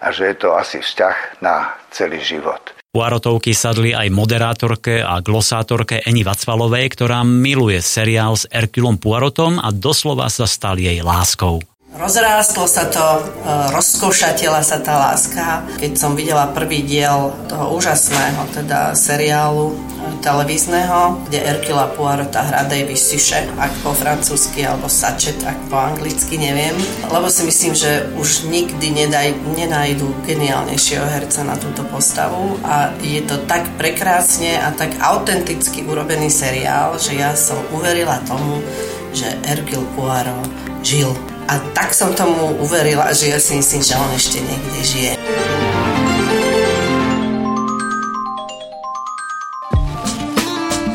a 0.00 0.06
že 0.08 0.32
je 0.32 0.36
to 0.40 0.56
asi 0.56 0.80
vzťah 0.80 1.44
na 1.44 1.76
celý 1.92 2.24
život. 2.24 2.72
Poirotovky 2.92 3.56
sadli 3.56 3.96
aj 3.96 4.08
moderátorke 4.12 5.00
a 5.00 5.20
glosátorke 5.24 6.04
Eni 6.04 6.24
Vacvalovej, 6.24 6.92
ktorá 6.92 7.24
miluje 7.24 7.80
seriál 7.80 8.36
s 8.36 8.48
Erkulom 8.48 8.96
Poirotom 8.96 9.60
a 9.60 9.72
doslova 9.72 10.28
sa 10.28 10.44
stal 10.44 10.76
jej 10.76 11.00
láskou. 11.00 11.60
Rozrástlo 11.92 12.64
sa 12.64 12.88
to, 12.88 13.04
e, 13.04 13.22
rozkošatila 13.68 14.64
sa 14.64 14.80
tá 14.80 14.96
láska. 14.96 15.60
Keď 15.76 15.92
som 16.00 16.16
videla 16.16 16.48
prvý 16.48 16.80
diel 16.80 17.36
toho 17.52 17.76
úžasného 17.76 18.48
teda 18.48 18.96
seriálu 18.96 19.76
e, 19.76 19.76
televízneho, 20.24 21.20
kde 21.28 21.44
Erkila 21.44 21.92
Poirot 21.92 22.32
hrá 22.32 22.64
David 22.64 22.96
Siše, 22.96 23.44
ak 23.60 23.84
po 23.84 23.92
francúzsky, 23.92 24.64
alebo 24.64 24.88
Sachet, 24.88 25.36
ak 25.44 25.68
po 25.68 25.76
anglicky, 25.76 26.40
neviem. 26.40 26.72
Lebo 27.12 27.28
si 27.28 27.44
myslím, 27.44 27.76
že 27.76 28.08
už 28.16 28.48
nikdy 28.48 28.88
nedaj, 28.88 29.36
nenajdu 29.52 30.16
geniálnejšieho 30.24 31.04
herca 31.04 31.44
na 31.44 31.60
túto 31.60 31.84
postavu 31.92 32.56
a 32.64 32.88
je 33.04 33.20
to 33.20 33.36
tak 33.44 33.68
prekrásne 33.76 34.56
a 34.64 34.72
tak 34.72 34.96
autenticky 34.96 35.84
urobený 35.84 36.32
seriál, 36.32 36.96
že 36.96 37.20
ja 37.20 37.36
som 37.36 37.60
uverila 37.68 38.16
tomu, 38.24 38.64
že 39.12 39.28
Erkil 39.44 39.84
Poirot 39.92 40.48
žil 40.80 41.12
a 41.48 41.58
tak 41.72 41.90
som 41.96 42.14
tomu 42.14 42.58
uverila, 42.62 43.10
že 43.10 43.32
ja 43.32 43.38
si 43.38 43.58
myslím, 43.58 43.82
že 43.82 43.94
on 43.98 44.10
ešte 44.14 44.38
niekde 44.42 44.80
žije. 44.82 45.12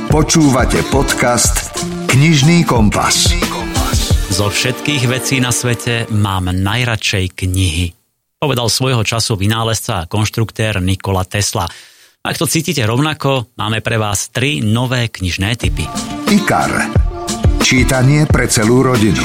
Počúvate 0.08 0.82
podcast 0.90 1.78
Knižný 2.10 2.66
kompas. 2.66 3.30
Zo 4.34 4.50
všetkých 4.50 5.04
vecí 5.06 5.38
na 5.38 5.54
svete 5.54 6.10
mám 6.10 6.50
najradšej 6.50 7.38
knihy. 7.38 7.94
Povedal 8.38 8.70
svojho 8.70 9.02
času 9.02 9.38
vynálezca 9.38 10.06
a 10.06 10.08
konštruktér 10.10 10.82
Nikola 10.82 11.26
Tesla. 11.26 11.70
Ak 12.22 12.38
to 12.38 12.50
cítite 12.50 12.82
rovnako, 12.86 13.54
máme 13.58 13.82
pre 13.82 13.98
vás 14.02 14.30
tri 14.34 14.62
nové 14.62 15.10
knižné 15.10 15.58
typy. 15.58 15.86
IKAR. 16.30 16.90
Čítanie 17.62 18.26
pre 18.30 18.46
celú 18.50 18.86
rodinu. 18.86 19.22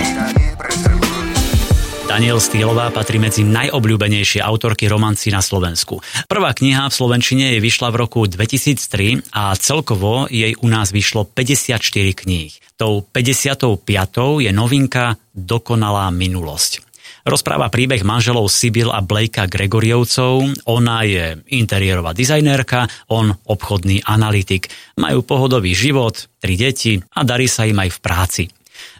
Daniel 2.12 2.44
Stýlová 2.44 2.92
patrí 2.92 3.16
medzi 3.16 3.40
najobľúbenejšie 3.40 4.44
autorky 4.44 4.84
romancí 4.84 5.32
na 5.32 5.40
Slovensku. 5.40 6.04
Prvá 6.28 6.52
kniha 6.52 6.84
v 6.84 6.92
Slovenčine 6.92 7.56
jej 7.56 7.60
vyšla 7.64 7.88
v 7.88 8.04
roku 8.04 8.28
2003 8.28 9.32
a 9.32 9.56
celkovo 9.56 10.28
jej 10.28 10.52
u 10.60 10.68
nás 10.68 10.92
vyšlo 10.92 11.24
54 11.24 11.80
kníh. 12.12 12.52
Tou 12.76 13.00
55. 13.00 14.44
je 14.44 14.50
novinka 14.52 15.16
Dokonalá 15.32 16.12
minulosť. 16.12 16.84
Rozpráva 17.24 17.72
príbeh 17.72 18.04
manželov 18.04 18.52
Sibyl 18.52 18.92
a 18.92 19.00
Blakea 19.00 19.48
Gregoriovcov. 19.48 20.68
Ona 20.68 21.08
je 21.08 21.40
interiérová 21.48 22.12
dizajnérka, 22.12 22.92
on 23.08 23.32
obchodný 23.32 24.04
analytik. 24.04 24.68
Majú 25.00 25.24
pohodový 25.24 25.72
život, 25.72 26.28
tri 26.44 26.60
deti 26.60 27.00
a 27.00 27.24
darí 27.24 27.48
sa 27.48 27.64
im 27.64 27.80
aj 27.80 27.88
v 27.88 28.00
práci. 28.04 28.44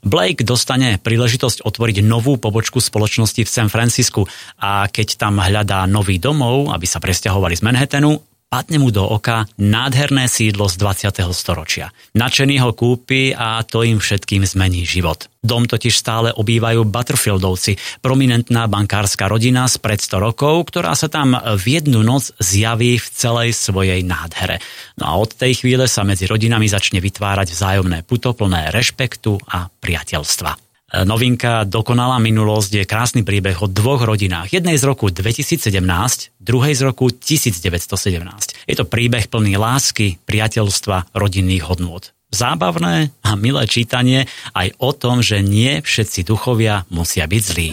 Blake 0.02 0.42
dostane 0.42 0.98
príležitosť 0.98 1.62
otvoriť 1.62 2.02
novú 2.02 2.40
pobočku 2.40 2.82
spoločnosti 2.82 3.42
v 3.44 3.50
San 3.50 3.68
Francisku. 3.68 4.26
A 4.58 4.88
keď 4.90 5.20
tam 5.20 5.38
hľadá 5.38 5.86
nový 5.86 6.18
domov, 6.18 6.72
aby 6.74 6.86
sa 6.88 6.98
presťahovali 6.98 7.54
z 7.58 7.62
Manhattanu, 7.62 8.31
padne 8.52 8.76
mu 8.76 8.92
do 8.92 9.00
oka 9.00 9.48
nádherné 9.56 10.28
sídlo 10.28 10.68
z 10.68 10.76
20. 10.76 11.24
storočia. 11.32 11.88
Načený 12.12 12.60
ho 12.60 12.76
kúpi 12.76 13.32
a 13.32 13.64
to 13.64 13.80
im 13.80 13.96
všetkým 13.96 14.44
zmení 14.44 14.84
život. 14.84 15.32
Dom 15.40 15.64
totiž 15.64 15.96
stále 15.96 16.28
obývajú 16.36 16.84
Butterfieldovci, 16.84 17.80
prominentná 18.04 18.68
bankárska 18.68 19.26
rodina 19.26 19.64
z 19.66 19.80
pred 19.80 19.98
100 19.98 20.20
rokov, 20.20 20.68
ktorá 20.68 20.92
sa 20.92 21.08
tam 21.08 21.34
v 21.34 21.80
jednu 21.80 22.04
noc 22.04 22.36
zjaví 22.36 23.00
v 23.00 23.06
celej 23.08 23.56
svojej 23.56 24.04
nádhere. 24.04 24.60
No 25.00 25.08
a 25.08 25.12
od 25.16 25.32
tej 25.32 25.64
chvíle 25.64 25.88
sa 25.88 26.04
medzi 26.04 26.28
rodinami 26.28 26.68
začne 26.68 27.00
vytvárať 27.00 27.56
vzájomné 27.56 28.04
putoplné 28.04 28.68
rešpektu 28.70 29.40
a 29.48 29.66
priateľstva. 29.72 30.71
Novinka 30.92 31.64
Dokonalá 31.64 32.20
minulosť 32.20 32.84
je 32.84 32.84
krásny 32.84 33.24
príbeh 33.24 33.56
o 33.64 33.66
dvoch 33.66 34.04
rodinách. 34.04 34.52
Jednej 34.52 34.76
z 34.76 34.84
roku 34.84 35.08
2017, 35.08 35.72
druhej 36.36 36.74
z 36.76 36.82
roku 36.84 37.08
1917. 37.08 38.68
Je 38.68 38.76
to 38.76 38.84
príbeh 38.84 39.24
plný 39.32 39.56
lásky, 39.56 40.20
priateľstva, 40.28 41.16
rodinných 41.16 41.64
hodnôt. 41.64 42.12
Zábavné 42.28 43.08
a 43.24 43.30
milé 43.40 43.64
čítanie 43.72 44.28
aj 44.52 44.76
o 44.84 44.92
tom, 44.92 45.24
že 45.24 45.40
nie 45.40 45.80
všetci 45.80 46.28
duchovia 46.28 46.84
musia 46.92 47.24
byť 47.24 47.40
zlí. 47.40 47.68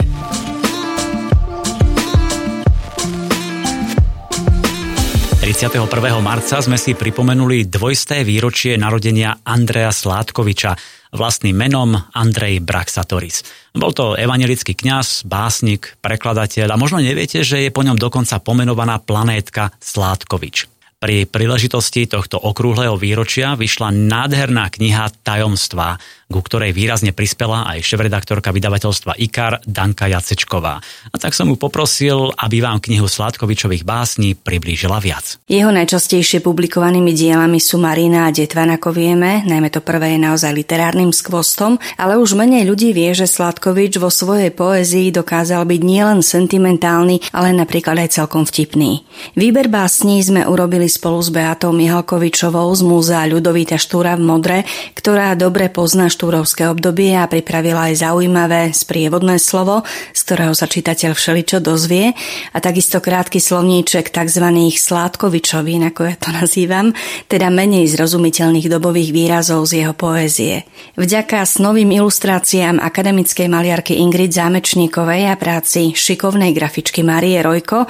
31. 5.49 5.89
marca 6.21 6.61
sme 6.61 6.77
si 6.77 6.93
pripomenuli 6.93 7.65
dvojsté 7.65 8.21
výročie 8.21 8.77
narodenia 8.77 9.41
Andreja 9.41 9.89
Sládkoviča, 9.89 10.98
vlastným 11.11 11.57
menom 11.57 11.97
Andrej 12.13 12.61
Braxatoris. 12.61 13.43
Bol 13.73 13.93
to 13.93 14.13
evangelický 14.17 14.77
kňaz, 14.77 15.25
básnik, 15.25 15.97
prekladateľ 16.01 16.73
a 16.73 16.81
možno 16.81 17.01
neviete, 17.01 17.41
že 17.41 17.65
je 17.65 17.73
po 17.73 17.81
ňom 17.81 17.97
dokonca 17.97 18.37
pomenovaná 18.41 19.01
planétka 19.01 19.73
Sládkovič. 19.81 20.78
Pri 20.99 21.23
príležitosti 21.23 22.11
tohto 22.11 22.35
okrúhleho 22.35 22.99
výročia 22.99 23.55
vyšla 23.55 23.87
nádherná 23.95 24.67
kniha 24.67 25.07
Tajomstva, 25.23 25.95
ku 26.27 26.43
ktorej 26.43 26.75
výrazne 26.75 27.15
prispela 27.15 27.63
aj 27.71 27.87
šéf-redaktorka 27.87 28.51
vydavateľstva 28.51 29.15
IKAR 29.15 29.63
Danka 29.63 30.11
Jacečková. 30.11 30.75
A 30.83 31.15
tak 31.15 31.31
som 31.31 31.47
mu 31.47 31.55
poprosil, 31.55 32.35
aby 32.35 32.59
vám 32.59 32.83
knihu 32.83 33.07
Sládkovičových 33.07 33.87
básní 33.87 34.35
priblížila 34.35 34.99
viac. 34.99 35.39
Jeho 35.47 35.71
najčastejšie 35.71 36.43
publikovanými 36.43 37.15
dielami 37.15 37.63
sú 37.63 37.79
Marina 37.79 38.27
a 38.27 38.35
Detvan, 38.35 38.67
ako 38.75 38.91
vieme, 38.91 39.47
najmä 39.47 39.71
to 39.71 39.79
prvé 39.79 40.19
je 40.19 40.27
naozaj 40.27 40.51
literárnym 40.51 41.15
skvostom, 41.15 41.79
ale 41.95 42.19
už 42.19 42.35
menej 42.35 42.67
ľudí 42.67 42.91
vie, 42.91 43.15
že 43.15 43.23
Sládkovič 43.23 44.03
vo 44.03 44.11
svojej 44.11 44.51
poézii 44.51 45.15
dokázal 45.15 45.63
byť 45.63 45.79
nielen 45.79 46.19
sentimentálny, 46.19 47.31
ale 47.31 47.55
napríklad 47.55 48.03
aj 48.03 48.19
celkom 48.19 48.43
vtipný. 48.43 49.07
Výber 49.39 49.71
básní 49.71 50.19
sme 50.19 50.43
urobili 50.43 50.88
spolu 50.89 51.21
s 51.21 51.29
Beatou 51.29 51.69
Mihalkovičovou 51.69 52.73
z 52.73 52.81
Múzea 52.81 53.29
Ľudovita 53.29 53.77
Štúra 53.77 54.17
v 54.17 54.25
Modre, 54.25 54.57
ktorá 54.97 55.37
dobre 55.37 55.69
pozná 55.69 56.09
štúrovské 56.09 56.65
obdobie 56.65 57.13
a 57.13 57.29
pripravila 57.29 57.93
aj 57.93 58.01
zaujímavé 58.09 58.73
sprievodné 58.73 59.37
slovo, 59.37 59.85
z 60.11 60.19
ktorého 60.25 60.57
sa 60.57 60.65
čitateľ 60.65 61.13
všeličo 61.13 61.61
dozvie 61.61 62.17
a 62.51 62.57
takisto 62.57 62.97
krátky 62.97 63.37
slovníček 63.37 64.09
tzv. 64.09 64.45
sládkovičovín, 64.73 65.85
ako 65.85 66.01
ja 66.09 66.15
to 66.17 66.33
nazývam, 66.33 66.97
teda 67.29 67.53
menej 67.53 67.85
zrozumiteľných 67.93 68.65
dobových 68.65 69.13
výrazov 69.13 69.69
z 69.69 69.85
jeho 69.85 69.93
poézie. 69.93 70.65
Vďaka 70.97 71.45
novým 71.61 71.93
ilustráciám 71.93 72.81
akademickej 72.81 73.51
maliarky 73.51 73.99
Ingrid 73.99 74.33
Zámečníkovej 74.33 75.29
a 75.29 75.35
práci 75.35 75.93
šikovnej 75.93 76.55
grafičky 76.55 77.03
Marie 77.05 77.43
Rojko 77.43 77.85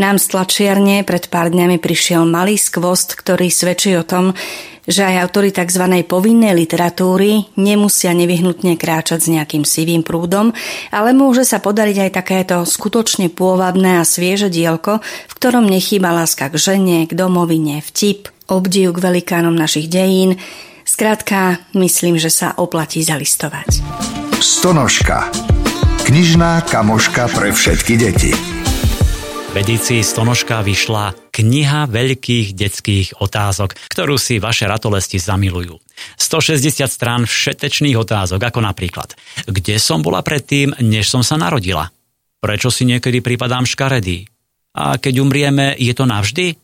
nám 0.00 0.16
z 0.16 0.24
tlačiarne 0.32 1.04
pred 1.04 1.28
pár 1.28 1.52
dňami 1.52 1.76
prišiel 1.76 2.24
malý 2.40 2.56
skvost, 2.56 3.20
ktorý 3.20 3.52
svedčí 3.52 3.92
o 4.00 4.04
tom, 4.08 4.32
že 4.88 5.04
aj 5.04 5.28
autory 5.28 5.52
tzv. 5.52 5.84
povinnej 6.08 6.56
literatúry 6.56 7.52
nemusia 7.60 8.16
nevyhnutne 8.16 8.80
kráčať 8.80 9.20
s 9.20 9.28
nejakým 9.28 9.68
sivým 9.68 10.00
prúdom, 10.00 10.56
ale 10.88 11.12
môže 11.12 11.44
sa 11.44 11.60
podariť 11.60 12.08
aj 12.08 12.10
takéto 12.16 12.56
skutočne 12.64 13.28
pôvabné 13.28 14.00
a 14.00 14.08
svieže 14.08 14.48
dielko, 14.48 15.04
v 15.04 15.32
ktorom 15.36 15.68
nechýba 15.68 16.16
láska 16.16 16.48
k 16.48 16.56
žene, 16.56 17.04
k 17.04 17.12
domovine, 17.12 17.84
vtip, 17.84 18.32
obdiv 18.48 18.96
k 18.96 19.04
velikánom 19.04 19.52
našich 19.52 19.92
dejín. 19.92 20.40
Skrátka, 20.88 21.60
myslím, 21.76 22.16
že 22.16 22.32
sa 22.32 22.56
oplatí 22.56 23.04
zalistovať. 23.04 23.84
Stonožka. 24.40 25.28
Knižná 26.08 26.64
kamoška 26.64 27.28
pre 27.36 27.52
všetky 27.52 27.94
deti. 28.00 28.59
V 29.50 29.58
edícii 29.58 30.06
Stonožka 30.06 30.62
vyšla 30.62 31.10
kniha 31.34 31.90
veľkých 31.90 32.54
detských 32.54 33.18
otázok, 33.18 33.74
ktorú 33.90 34.14
si 34.14 34.38
vaše 34.38 34.70
ratolesti 34.70 35.18
zamilujú. 35.18 35.74
160 36.22 36.86
strán 36.86 37.26
všetečných 37.26 37.98
otázok, 37.98 38.38
ako 38.38 38.62
napríklad 38.62 39.18
Kde 39.50 39.82
som 39.82 40.06
bola 40.06 40.22
predtým, 40.22 40.78
než 40.86 41.10
som 41.10 41.26
sa 41.26 41.34
narodila? 41.34 41.90
Prečo 42.38 42.70
si 42.70 42.86
niekedy 42.86 43.18
pripadám 43.26 43.66
škaredý? 43.66 44.30
A 44.78 45.02
keď 45.02 45.18
umrieme, 45.18 45.74
je 45.74 45.98
to 45.98 46.06
navždy? 46.06 46.54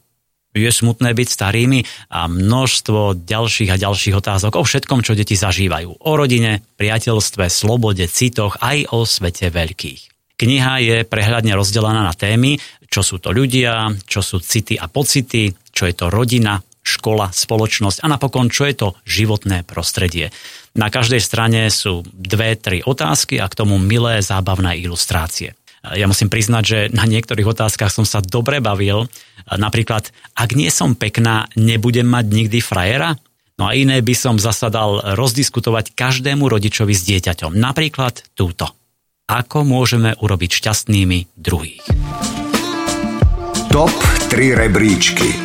Je 0.54 0.70
smutné 0.70 1.10
byť 1.10 1.26
starými 1.26 1.82
a 2.14 2.30
množstvo 2.30 3.18
ďalších 3.18 3.70
a 3.74 3.82
ďalších 3.82 4.14
otázok 4.14 4.56
o 4.56 4.62
všetkom, 4.62 5.02
čo 5.02 5.18
deti 5.18 5.34
zažívajú. 5.34 6.06
O 6.06 6.12
rodine, 6.14 6.62
priateľstve, 6.78 7.50
slobode, 7.50 8.06
citoch, 8.06 8.62
aj 8.62 8.94
o 8.94 9.02
svete 9.02 9.50
veľkých. 9.50 10.14
Kniha 10.36 10.74
je 10.84 10.96
prehľadne 11.08 11.56
rozdelená 11.56 12.04
na 12.04 12.12
témy, 12.12 12.60
čo 12.96 13.04
sú 13.04 13.20
to 13.20 13.28
ľudia, 13.28 13.92
čo 14.08 14.24
sú 14.24 14.40
city 14.40 14.80
a 14.80 14.88
pocity, 14.88 15.52
čo 15.52 15.84
je 15.84 15.92
to 15.92 16.08
rodina, 16.08 16.64
škola, 16.80 17.28
spoločnosť 17.28 18.00
a 18.00 18.08
napokon, 18.08 18.48
čo 18.48 18.64
je 18.64 18.72
to 18.72 18.88
životné 19.04 19.68
prostredie. 19.68 20.32
Na 20.72 20.88
každej 20.88 21.20
strane 21.20 21.68
sú 21.68 22.08
dve, 22.08 22.56
tri 22.56 22.80
otázky 22.80 23.36
a 23.36 23.52
k 23.52 23.58
tomu 23.58 23.76
milé 23.76 24.24
zábavné 24.24 24.80
ilustrácie. 24.80 25.52
Ja 25.92 26.08
musím 26.08 26.32
priznať, 26.32 26.64
že 26.64 26.78
na 26.96 27.04
niektorých 27.04 27.52
otázkach 27.52 27.92
som 27.92 28.08
sa 28.08 28.24
dobre 28.24 28.64
bavil. 28.64 29.12
Napríklad, 29.44 30.08
ak 30.32 30.56
nie 30.56 30.72
som 30.72 30.96
pekná, 30.96 31.52
nebudem 31.52 32.08
mať 32.08 32.32
nikdy 32.32 32.64
frajera? 32.64 33.12
No 33.60 33.68
a 33.68 33.76
iné 33.76 34.00
by 34.00 34.14
som 34.16 34.40
zasadal 34.40 35.04
rozdiskutovať 35.20 35.92
každému 35.92 36.48
rodičovi 36.48 36.96
s 36.96 37.04
dieťaťom. 37.04 37.60
Napríklad 37.60 38.24
túto 38.32 38.72
ako 39.26 39.66
môžeme 39.66 40.14
urobiť 40.22 40.50
šťastnými 40.54 41.34
druhých. 41.34 41.82
Top 43.76 43.92
3 44.32 44.56
rebríčky 44.56 45.36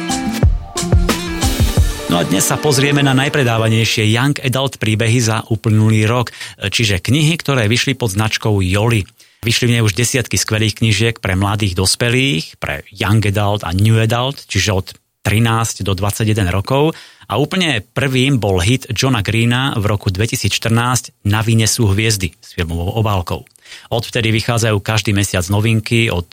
No 2.08 2.16
a 2.16 2.24
dnes 2.24 2.48
sa 2.48 2.56
pozrieme 2.56 3.04
na 3.04 3.12
najpredávanejšie 3.12 4.08
Young 4.08 4.40
Adult 4.40 4.80
príbehy 4.80 5.20
za 5.20 5.44
uplynulý 5.52 6.08
rok, 6.08 6.32
čiže 6.72 7.04
knihy, 7.04 7.36
ktoré 7.36 7.68
vyšli 7.68 7.92
pod 8.00 8.16
značkou 8.16 8.64
Joli. 8.64 9.04
Vyšli 9.44 9.68
v 9.68 9.74
nej 9.76 9.84
už 9.84 10.00
desiatky 10.00 10.40
skvelých 10.40 10.80
knižiek 10.80 11.20
pre 11.20 11.36
mladých 11.36 11.76
dospelých, 11.76 12.56
pre 12.56 12.88
Young 12.96 13.20
Adult 13.20 13.68
a 13.68 13.76
New 13.76 14.00
Adult, 14.00 14.48
čiže 14.48 14.72
od 14.72 14.88
13 15.28 15.84
do 15.84 15.92
21 15.92 16.56
rokov 16.56 16.96
a 17.28 17.36
úplne 17.36 17.84
prvým 17.84 18.40
bol 18.40 18.64
hit 18.64 18.88
Johna 18.96 19.20
Greena 19.20 19.76
v 19.76 19.92
roku 19.92 20.08
2014 20.08 21.28
Na 21.28 21.44
vine 21.44 21.68
sú 21.68 21.92
hviezdy 21.92 22.32
s 22.40 22.56
filmovou 22.56 22.96
obálkou. 22.96 23.44
Odvtedy 23.92 24.32
vychádzajú 24.32 24.78
každý 24.80 25.12
mesiac 25.16 25.46
novinky 25.51 26.08
od 26.12 26.30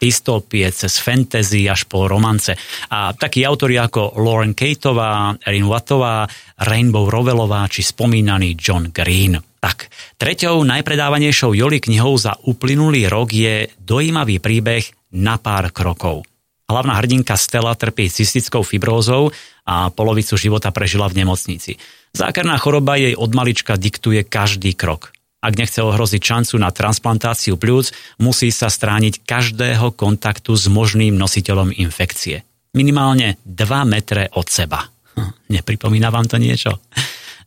dystopie 0.00 0.68
cez 0.72 0.98
fantasy 0.98 1.68
až 1.68 1.84
po 1.86 2.08
romance. 2.08 2.56
A 2.92 3.12
takí 3.12 3.44
autori 3.44 3.76
ako 3.76 4.16
Lauren 4.20 4.56
Kateová, 4.56 5.36
Erin 5.44 5.68
Wattová, 5.68 6.26
Rainbow 6.62 7.08
Rovelová 7.08 7.68
či 7.68 7.84
spomínaný 7.84 8.54
John 8.58 8.90
Green. 8.90 9.38
Tak, 9.62 9.86
treťou 10.18 10.66
najpredávanejšou 10.66 11.54
Joli 11.54 11.78
knihou 11.78 12.18
za 12.18 12.34
uplynulý 12.50 13.06
rok 13.06 13.30
je 13.30 13.70
dojímavý 13.78 14.42
príbeh 14.42 14.82
na 15.14 15.38
pár 15.38 15.70
krokov. 15.70 16.26
Hlavná 16.66 16.98
hrdinka 16.98 17.38
Stella 17.38 17.76
trpí 17.76 18.10
cystickou 18.10 18.64
fibrózou 18.66 19.30
a 19.62 19.92
polovicu 19.94 20.34
života 20.34 20.74
prežila 20.74 21.06
v 21.06 21.22
nemocnici. 21.22 21.78
Zákerná 22.10 22.58
choroba 22.58 22.98
jej 22.98 23.14
od 23.14 23.30
malička 23.36 23.78
diktuje 23.78 24.26
každý 24.26 24.74
krok. 24.74 25.14
Ak 25.42 25.58
nechce 25.58 25.82
ohroziť 25.82 26.22
šancu 26.22 26.54
na 26.62 26.70
transplantáciu 26.70 27.58
pľúc, 27.58 27.90
musí 28.22 28.54
sa 28.54 28.70
strániť 28.70 29.26
každého 29.26 29.90
kontaktu 29.98 30.54
s 30.54 30.70
možným 30.70 31.18
nositeľom 31.18 31.74
infekcie. 31.74 32.46
Minimálne 32.78 33.42
2 33.42 33.58
metre 33.90 34.30
od 34.38 34.46
seba. 34.46 34.86
Hm, 35.18 35.50
nepripomína 35.50 36.14
vám 36.14 36.30
to 36.30 36.38
niečo? 36.38 36.78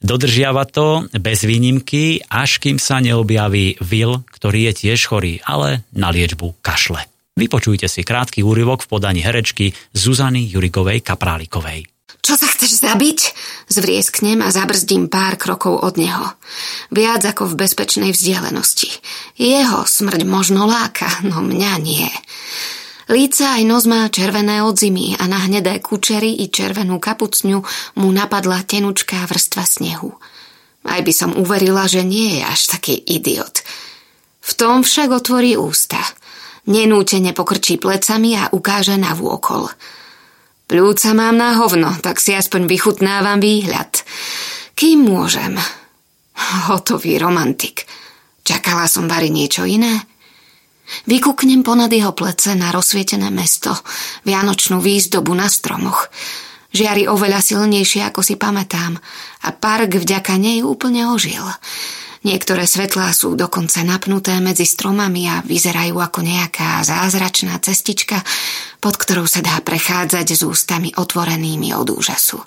Dodržiava 0.03 0.67
to 0.67 1.07
bez 1.17 1.47
výnimky, 1.47 2.19
až 2.27 2.59
kým 2.59 2.77
sa 2.77 2.99
neobjaví 2.99 3.79
Will, 3.79 4.27
ktorý 4.27 4.69
je 4.69 4.73
tiež 4.85 5.07
chorý, 5.07 5.39
ale 5.47 5.87
na 5.95 6.11
liečbu 6.11 6.59
kašle. 6.59 6.99
Vypočujte 7.39 7.87
si 7.87 8.03
krátky 8.03 8.43
úryvok 8.43 8.83
v 8.83 8.91
podaní 8.91 9.23
herečky 9.23 9.71
Zuzany 9.95 10.51
Jurikovej 10.51 10.99
Kaprálikovej. 10.99 11.94
Čo 12.25 12.41
sa 12.41 12.49
chceš 12.49 12.81
zabiť? 12.81 13.19
Zvriesknem 13.69 14.41
a 14.41 14.49
zabrzdím 14.49 15.13
pár 15.13 15.37
krokov 15.37 15.77
od 15.85 16.01
neho. 16.01 16.33
Viac 16.89 17.21
ako 17.21 17.53
v 17.53 17.69
bezpečnej 17.69 18.09
vzdialenosti. 18.09 18.89
Jeho 19.37 19.85
smrť 19.85 20.25
možno 20.25 20.65
láka, 20.65 21.05
no 21.21 21.45
mňa 21.45 21.73
nie. 21.85 22.09
Líca 23.13 23.61
aj 23.61 23.63
nos 23.69 23.85
má 23.85 24.09
červené 24.09 24.65
od 24.65 24.73
zimy 24.73 25.21
a 25.21 25.29
na 25.29 25.45
hnedé 25.45 25.77
kučery 25.77 26.41
i 26.41 26.49
červenú 26.49 26.97
kapucňu 26.97 27.61
mu 28.01 28.09
napadla 28.09 28.65
tenučká 28.65 29.21
vrstva 29.29 29.61
snehu. 29.61 30.09
Aj 30.81 31.05
by 31.05 31.13
som 31.13 31.37
uverila, 31.37 31.85
že 31.85 32.01
nie 32.01 32.41
je 32.41 32.43
až 32.49 32.73
taký 32.73 32.97
idiot. 33.05 33.61
V 34.41 34.51
tom 34.57 34.81
však 34.81 35.13
otvorí 35.13 35.53
ústa– 35.53 36.01
Nenútene 36.65 37.29
pokrčí 37.37 37.77
plecami 37.77 38.33
a 38.41 38.49
ukáže 38.49 38.97
na 38.97 39.13
vôkol. 39.13 39.69
Pľúca 40.65 41.13
mám 41.13 41.37
na 41.37 41.61
hovno, 41.61 41.93
tak 42.01 42.17
si 42.17 42.33
aspoň 42.33 42.65
vychutnávam 42.65 43.37
výhľad. 43.37 44.01
Kým 44.73 45.05
môžem? 45.05 45.53
Hotový 46.67 47.21
romantik. 47.21 47.85
Čakala 48.41 48.89
som 48.89 49.05
bari 49.05 49.29
niečo 49.29 49.65
iné? 49.65 49.93
Vykúknem 51.09 51.65
ponad 51.65 51.89
jeho 51.89 52.13
plece 52.13 52.53
na 52.53 52.69
rozsvietené 52.69 53.29
mesto, 53.33 53.73
vianočnú 54.25 54.81
výzdobu 54.81 55.33
na 55.33 55.49
stromoch. 55.49 56.09
Žiari 56.75 57.09
oveľa 57.09 57.41
silnejšie, 57.41 58.05
ako 58.05 58.21
si 58.21 58.35
pamätám, 58.35 58.99
a 59.45 59.49
park 59.55 59.97
vďaka 59.97 60.37
nej 60.37 60.61
úplne 60.61 61.07
ožil. 61.09 61.45
Niektoré 62.25 62.65
svetlá 62.65 63.13
sú 63.13 63.37
dokonca 63.37 63.85
napnuté 63.85 64.33
medzi 64.41 64.65
stromami 64.65 65.29
a 65.29 65.45
vyzerajú 65.45 66.01
ako 66.01 66.25
nejaká 66.25 66.81
zázračná 66.81 67.53
cestička, 67.61 68.25
pod 68.81 68.97
ktorou 68.97 69.29
sa 69.29 69.45
dá 69.45 69.61
prechádzať 69.61 70.33
s 70.33 70.41
ústami 70.41 70.89
otvorenými 70.97 71.69
od 71.77 71.93
úžasu. 71.93 72.41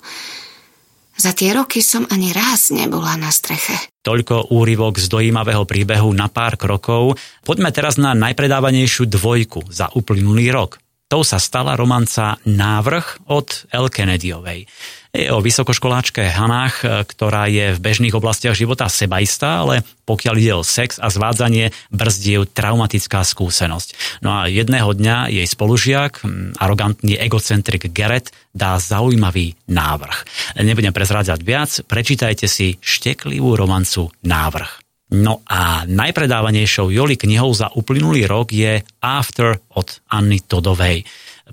Za 1.15 1.31
tie 1.31 1.55
roky 1.55 1.79
som 1.79 2.03
ani 2.11 2.35
raz 2.35 2.75
nebola 2.75 3.15
na 3.15 3.31
streche. 3.31 3.75
Toľko 4.03 4.51
úryvok 4.51 4.99
z 4.99 5.07
dojímavého 5.07 5.63
príbehu 5.63 6.11
na 6.11 6.27
pár 6.27 6.59
krokov. 6.59 7.15
Poďme 7.47 7.71
teraz 7.71 7.95
na 7.95 8.11
najpredávanejšiu 8.15 9.07
dvojku 9.07 9.63
za 9.71 9.87
uplynulý 9.95 10.51
rok. 10.51 10.75
Tou 11.07 11.23
sa 11.23 11.39
stala 11.39 11.79
romanca 11.79 12.35
Návrh 12.43 13.31
od 13.31 13.67
El 13.71 13.87
Kennedyovej. 13.87 14.67
Je 15.09 15.25
o 15.33 15.41
vysokoškoláčke 15.41 16.21
Hanách, 16.21 16.85
ktorá 16.85 17.49
je 17.49 17.73
v 17.73 17.81
bežných 17.81 18.13
oblastiach 18.13 18.53
života 18.53 18.85
sebaistá, 18.85 19.65
ale 19.65 19.81
pokiaľ 20.05 20.35
ide 20.37 20.53
o 20.53 20.61
sex 20.61 21.01
a 21.01 21.09
zvádzanie, 21.09 21.73
brzdí 21.89 22.37
ju 22.37 22.45
traumatická 22.45 23.25
skúsenosť. 23.25 24.21
No 24.21 24.37
a 24.37 24.45
jedného 24.45 24.93
dňa 24.93 25.33
jej 25.33 25.49
spolužiak, 25.49 26.21
arogantný 26.61 27.17
egocentrik 27.17 27.89
Gerrit, 27.89 28.29
dá 28.53 28.77
zaujímavý 28.77 29.57
návrh. 29.65 30.17
Nebudem 30.61 30.93
prezrádzať 30.93 31.39
viac, 31.41 31.71
prečítajte 31.89 32.45
si 32.45 32.77
šteklivú 32.77 33.57
romancu 33.57 34.13
Návrh. 34.21 34.89
No 35.09 35.41
a 35.49 35.89
najpredávanejšou 35.89 36.93
Joli 36.93 37.17
knihou 37.17 37.49
za 37.49 37.73
uplynulý 37.73 38.29
rok 38.29 38.53
je 38.53 38.85
After 39.01 39.57
od 39.73 39.89
Anny 40.05 40.37
Todovej. 40.45 41.01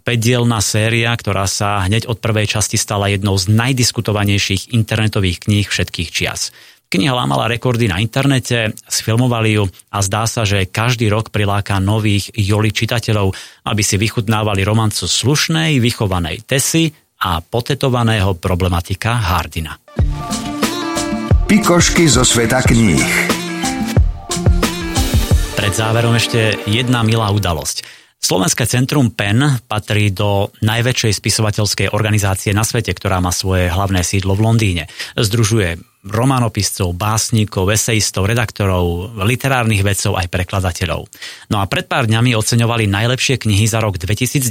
Päťdielná 0.04 0.60
séria, 0.60 1.16
ktorá 1.16 1.48
sa 1.48 1.80
hneď 1.86 2.10
od 2.10 2.20
prvej 2.20 2.58
časti 2.58 2.76
stala 2.76 3.08
jednou 3.08 3.38
z 3.40 3.48
najdiskutovanejších 3.48 4.76
internetových 4.76 5.48
kníh 5.48 5.66
všetkých 5.66 6.08
čias. 6.12 6.52
Kniha 6.86 7.10
lámala 7.10 7.50
rekordy 7.50 7.90
na 7.90 7.98
internete, 7.98 8.70
sfilmovali 8.86 9.58
ju 9.58 9.66
a 9.90 9.98
zdá 10.06 10.22
sa, 10.30 10.46
že 10.46 10.70
každý 10.70 11.10
rok 11.10 11.34
priláka 11.34 11.82
nových 11.82 12.30
joli 12.38 12.70
čitateľov, 12.70 13.34
aby 13.66 13.82
si 13.82 13.98
vychutnávali 13.98 14.62
romancu 14.62 15.10
slušnej, 15.10 15.82
vychovanej 15.82 16.46
Tesy 16.46 16.94
a 17.26 17.42
potetovaného 17.42 18.38
problematika 18.38 19.18
Hardina. 19.18 19.74
Pikošky 21.50 22.06
zo 22.06 22.22
sveta 22.22 22.62
kníh. 22.62 23.10
Pred 25.58 25.72
záverom 25.74 26.14
ešte 26.14 26.54
jedna 26.70 27.02
milá 27.02 27.34
udalosť. 27.34 28.05
Slovenské 28.16 28.66
centrum 28.66 29.14
PEN 29.14 29.62
patrí 29.70 30.10
do 30.10 30.50
najväčšej 30.64 31.12
spisovateľskej 31.14 31.86
organizácie 31.94 32.50
na 32.50 32.66
svete, 32.66 32.90
ktorá 32.90 33.22
má 33.22 33.30
svoje 33.30 33.70
hlavné 33.70 34.02
sídlo 34.02 34.34
v 34.34 34.44
Londýne. 34.50 34.84
Združuje 35.14 35.78
románopiscov, 36.06 36.94
básnikov, 36.94 37.70
esejistov, 37.70 38.30
redaktorov, 38.30 39.14
literárnych 39.26 39.82
vedcov 39.82 40.18
aj 40.18 40.26
prekladateľov. 40.30 41.06
No 41.50 41.62
a 41.62 41.66
pred 41.66 41.86
pár 41.86 42.06
dňami 42.06 42.34
oceňovali 42.34 42.90
najlepšie 42.90 43.42
knihy 43.42 43.66
za 43.66 43.82
rok 43.82 43.98
2019. 43.98 44.46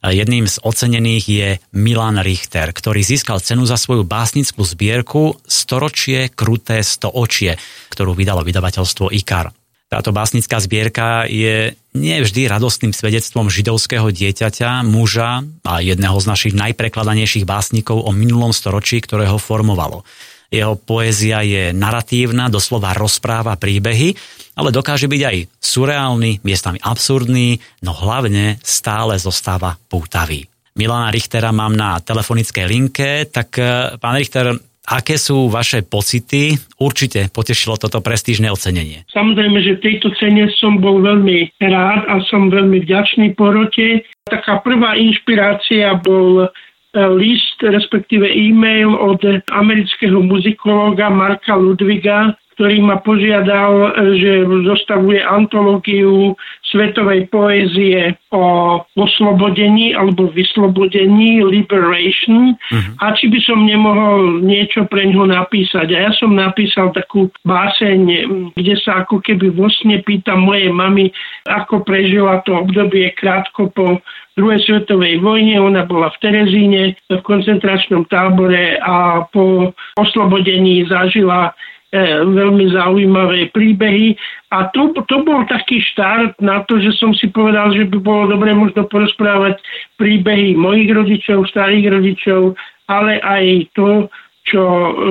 Jedným 0.00 0.48
z 0.48 0.56
ocenených 0.64 1.24
je 1.28 1.48
Milan 1.76 2.24
Richter, 2.24 2.72
ktorý 2.72 3.04
získal 3.04 3.44
cenu 3.44 3.68
za 3.68 3.76
svoju 3.76 4.08
básnickú 4.08 4.64
zbierku 4.64 5.36
Storočie 5.44 6.32
kruté 6.32 6.80
stoočie, 6.80 7.60
ktorú 7.92 8.16
vydalo 8.16 8.40
vydavateľstvo 8.40 9.12
IKAR. 9.12 9.59
Táto 9.90 10.14
básnická 10.14 10.62
zbierka 10.62 11.26
je 11.26 11.74
nie 11.98 12.16
vždy 12.22 12.46
radostným 12.46 12.94
svedectvom 12.94 13.50
židovského 13.50 14.06
dieťaťa, 14.14 14.86
muža 14.86 15.42
a 15.66 15.82
jedného 15.82 16.14
z 16.14 16.26
našich 16.30 16.54
najprekladanejších 16.54 17.42
básnikov 17.42 18.06
o 18.06 18.14
minulom 18.14 18.54
storočí, 18.54 19.02
ktoré 19.02 19.26
ho 19.26 19.42
formovalo. 19.42 20.06
Jeho 20.54 20.78
poézia 20.78 21.42
je 21.42 21.74
naratívna, 21.74 22.46
doslova 22.46 22.94
rozpráva 22.94 23.58
príbehy, 23.58 24.14
ale 24.54 24.70
dokáže 24.70 25.10
byť 25.10 25.22
aj 25.26 25.36
surreálny, 25.58 26.46
miestami 26.46 26.78
absurdný, 26.78 27.58
no 27.82 27.90
hlavne 27.90 28.62
stále 28.62 29.18
zostáva 29.18 29.74
pútavý. 29.90 30.46
Milana 30.78 31.10
Richtera 31.10 31.50
mám 31.50 31.74
na 31.74 31.98
telefonickej 31.98 32.66
linke, 32.70 33.26
tak 33.26 33.58
eh, 33.58 33.98
pán 33.98 34.14
Richter, 34.14 34.54
Aké 34.90 35.14
sú 35.14 35.46
vaše 35.46 35.86
pocity? 35.86 36.58
Určite 36.82 37.30
potešilo 37.30 37.78
toto 37.78 38.02
prestížne 38.02 38.50
ocenenie. 38.50 39.06
Samozrejme, 39.14 39.62
že 39.62 39.78
v 39.78 39.84
tejto 39.86 40.10
cene 40.18 40.50
som 40.58 40.82
bol 40.82 40.98
veľmi 40.98 41.54
rád 41.62 42.10
a 42.10 42.18
som 42.26 42.50
veľmi 42.50 42.82
vďačný 42.82 43.38
porote. 43.38 44.02
Taká 44.26 44.58
prvá 44.66 44.98
inšpirácia 44.98 45.94
bol 45.94 46.50
E, 46.90 47.06
list, 47.06 47.62
respektíve 47.62 48.26
e-mail 48.26 48.90
od 48.98 49.22
amerického 49.54 50.18
muzikológa 50.26 51.06
Marka 51.06 51.54
Ludviga, 51.54 52.34
ktorý 52.60 52.76
ma 52.84 53.00
požiadal, 53.00 53.96
že 54.20 54.44
zostavuje 54.68 55.16
antológiu 55.24 56.36
svetovej 56.68 57.32
poézie 57.32 58.20
o 58.28 58.76
oslobodení 59.00 59.96
alebo 59.96 60.28
vyslobodení, 60.28 61.40
liberation, 61.40 62.52
uh-huh. 62.52 63.00
a 63.00 63.16
či 63.16 63.32
by 63.32 63.40
som 63.48 63.64
nemohol 63.64 64.44
niečo 64.44 64.84
pre 64.92 65.08
ňo 65.08 65.24
napísať. 65.32 65.88
A 65.88 65.98
ja 66.04 66.12
som 66.20 66.36
napísal 66.36 66.92
takú 66.92 67.32
báseň, 67.48 68.28
kde 68.52 68.74
sa 68.84 69.08
ako 69.08 69.24
keby 69.24 69.56
vo 69.56 69.72
sne 69.80 70.04
pýtam 70.04 70.44
mojej 70.44 70.68
mamy, 70.68 71.08
ako 71.48 71.80
prežila 71.80 72.44
to 72.44 72.60
obdobie 72.60 73.08
krátko 73.16 73.72
po 73.72 74.04
druhej 74.40 74.60
svetovej 74.64 75.20
vojne. 75.20 75.60
Ona 75.60 75.84
bola 75.84 76.08
v 76.14 76.20
Terezíne 76.22 76.82
v 77.12 77.20
koncentračnom 77.20 78.08
tábore 78.08 78.80
a 78.80 79.28
po 79.28 79.76
oslobodení 80.00 80.88
zažila 80.88 81.50
e, 81.50 81.52
veľmi 81.92 82.70
zaujímavé 82.70 83.50
príbehy. 83.50 84.14
A 84.50 84.70
to, 84.70 84.94
to 85.06 85.16
bol 85.26 85.42
taký 85.46 85.82
štart 85.94 86.38
na 86.38 86.62
to, 86.66 86.78
že 86.78 86.94
som 86.98 87.14
si 87.14 87.30
povedal, 87.30 87.74
že 87.74 87.86
by 87.86 87.98
bolo 87.98 88.34
dobre 88.34 88.54
možno 88.54 88.86
porozprávať 88.86 89.58
príbehy 89.98 90.54
mojich 90.54 90.90
rodičov, 90.90 91.50
starých 91.50 91.86
rodičov, 91.90 92.54
ale 92.90 93.22
aj 93.22 93.70
to, 93.74 94.10
čo 94.46 94.62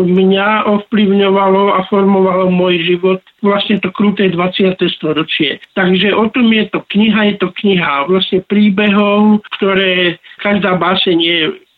mňa 0.03 0.67
ovplyvňovalo 0.67 1.79
a 1.79 1.87
formovalo 1.87 2.51
môj 2.51 2.83
život, 2.83 3.21
vlastne 3.39 3.79
to 3.79 3.87
kruté 3.95 4.27
20. 4.27 4.75
storočie. 4.99 5.63
Takže 5.79 6.11
o 6.11 6.27
tom 6.27 6.51
je 6.51 6.67
to 6.67 6.83
kniha, 6.91 7.31
je 7.31 7.35
to 7.39 7.47
kniha 7.63 8.09
vlastne 8.11 8.43
príbehov, 8.51 9.39
ktoré 9.55 10.19
každá 10.43 10.75
báseň 10.75 11.19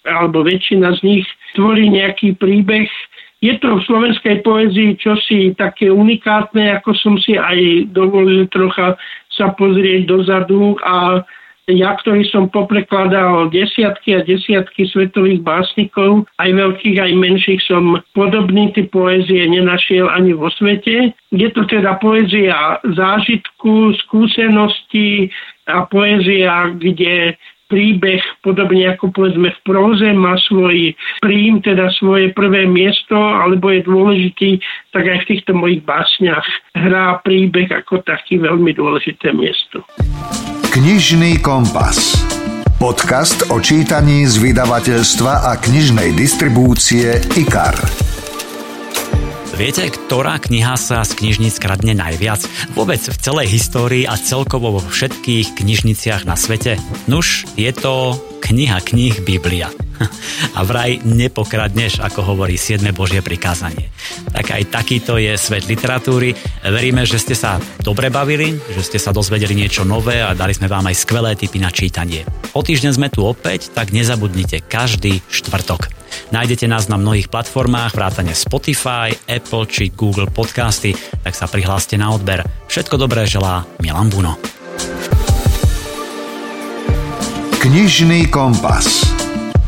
alebo 0.01 0.41
väčšina 0.41 0.97
z 0.97 0.99
nich 1.05 1.25
tvorí 1.53 1.85
nejaký 1.85 2.33
príbeh, 2.33 2.89
je 3.41 3.57
to 3.57 3.81
v 3.81 3.85
slovenskej 3.89 4.45
poezii 4.45 5.01
čosi 5.01 5.57
také 5.57 5.89
unikátne, 5.89 6.77
ako 6.77 6.93
som 6.93 7.17
si 7.17 7.33
aj 7.33 7.89
dovolil 7.89 8.45
trocha 8.53 8.93
sa 9.33 9.49
pozrieť 9.57 10.05
dozadu 10.05 10.77
a 10.85 11.25
ja, 11.69 11.93
ktorý 11.93 12.25
som 12.27 12.49
poprekladal 12.49 13.53
desiatky 13.53 14.17
a 14.17 14.25
desiatky 14.25 14.89
svetových 14.89 15.45
básnikov, 15.45 16.27
aj 16.41 16.49
veľkých, 16.51 16.97
aj 16.99 17.11
menších, 17.15 17.61
som 17.63 18.01
podobný 18.17 18.73
typ 18.75 18.91
poézie 18.91 19.45
nenašiel 19.47 20.09
ani 20.09 20.35
vo 20.35 20.49
svete. 20.51 21.15
Je 21.31 21.47
to 21.53 21.63
teda 21.69 22.01
poézia 22.01 22.81
zážitku, 22.83 23.93
skúsenosti 24.05 25.31
a 25.69 25.85
poézia, 25.87 26.75
kde 26.75 27.37
príbeh, 27.71 28.19
podobne 28.43 28.91
ako 28.91 29.15
povedzme 29.15 29.47
v 29.47 29.59
próze, 29.63 30.11
má 30.11 30.35
svoj 30.51 30.91
príjm, 31.23 31.63
teda 31.63 31.87
svoje 31.95 32.35
prvé 32.35 32.67
miesto, 32.67 33.15
alebo 33.15 33.71
je 33.71 33.87
dôležitý, 33.87 34.59
tak 34.91 35.07
aj 35.07 35.23
v 35.23 35.29
týchto 35.31 35.55
mojich 35.55 35.79
básniach 35.87 36.43
hrá 36.75 37.23
príbeh 37.23 37.71
ako 37.71 38.03
taký 38.03 38.43
veľmi 38.43 38.75
dôležité 38.75 39.31
miesto. 39.31 39.87
Knižný 40.75 41.39
kompas. 41.39 42.19
Podcast 42.75 43.47
o 43.53 43.61
čítaní 43.61 44.25
z 44.25 44.41
vydavateľstva 44.41 45.47
a 45.47 45.55
knižnej 45.55 46.17
distribúcie 46.17 47.21
IKAR. 47.37 48.20
Viete, 49.51 49.91
ktorá 49.91 50.39
kniha 50.39 50.79
sa 50.79 51.03
z 51.03 51.11
knižníc 51.19 51.59
kradne 51.59 51.91
najviac? 51.91 52.39
Vôbec 52.71 53.03
v 53.03 53.17
celej 53.19 53.51
histórii 53.51 54.07
a 54.07 54.15
celkovo 54.15 54.79
vo 54.79 54.81
všetkých 54.81 55.59
knižniciach 55.59 56.23
na 56.23 56.39
svete? 56.39 56.79
Nuž, 57.11 57.43
je 57.59 57.71
to 57.75 58.15
kniha 58.39 58.79
kníh 58.79 59.19
Biblia. 59.21 59.67
A 60.57 60.65
vraj 60.65 61.01
nepokradneš, 61.03 62.01
ako 62.01 62.33
hovorí 62.33 62.57
7. 62.57 62.83
Božie 62.93 63.23
prikázanie. 63.23 63.89
Tak 64.31 64.55
aj 64.57 64.63
takýto 64.73 65.15
je 65.17 65.33
svet 65.37 65.65
literatúry. 65.67 66.33
Veríme, 66.65 67.05
že 67.07 67.21
ste 67.21 67.35
sa 67.37 67.57
dobre 67.81 68.11
bavili, 68.11 68.57
že 68.73 68.81
ste 68.83 68.99
sa 68.99 69.13
dozvedeli 69.15 69.55
niečo 69.55 69.87
nové 69.87 70.19
a 70.21 70.35
dali 70.35 70.53
sme 70.55 70.67
vám 70.67 70.89
aj 70.89 71.01
skvelé 71.01 71.33
tipy 71.37 71.61
na 71.61 71.71
čítanie. 71.71 72.25
O 72.51 72.61
týždeň 72.65 72.91
sme 72.95 73.07
tu 73.07 73.23
opäť, 73.23 73.71
tak 73.71 73.95
nezabudnite 73.95 74.65
každý 74.67 75.23
štvrtok. 75.31 76.01
Nájdete 76.35 76.67
nás 76.67 76.91
na 76.91 76.99
mnohých 76.99 77.31
platformách, 77.31 77.95
vrátane 77.95 78.35
Spotify, 78.35 79.15
Apple 79.27 79.67
či 79.67 79.91
Google 79.95 80.27
Podcasty, 80.27 80.91
tak 81.23 81.31
sa 81.35 81.47
prihláste 81.47 81.95
na 81.95 82.11
odber. 82.11 82.43
Všetko 82.67 82.99
dobré 82.99 83.23
želá 83.23 83.63
Milan 83.79 84.11
Buno. 84.11 84.35
Knižný 87.61 88.27
kompas. 88.33 89.20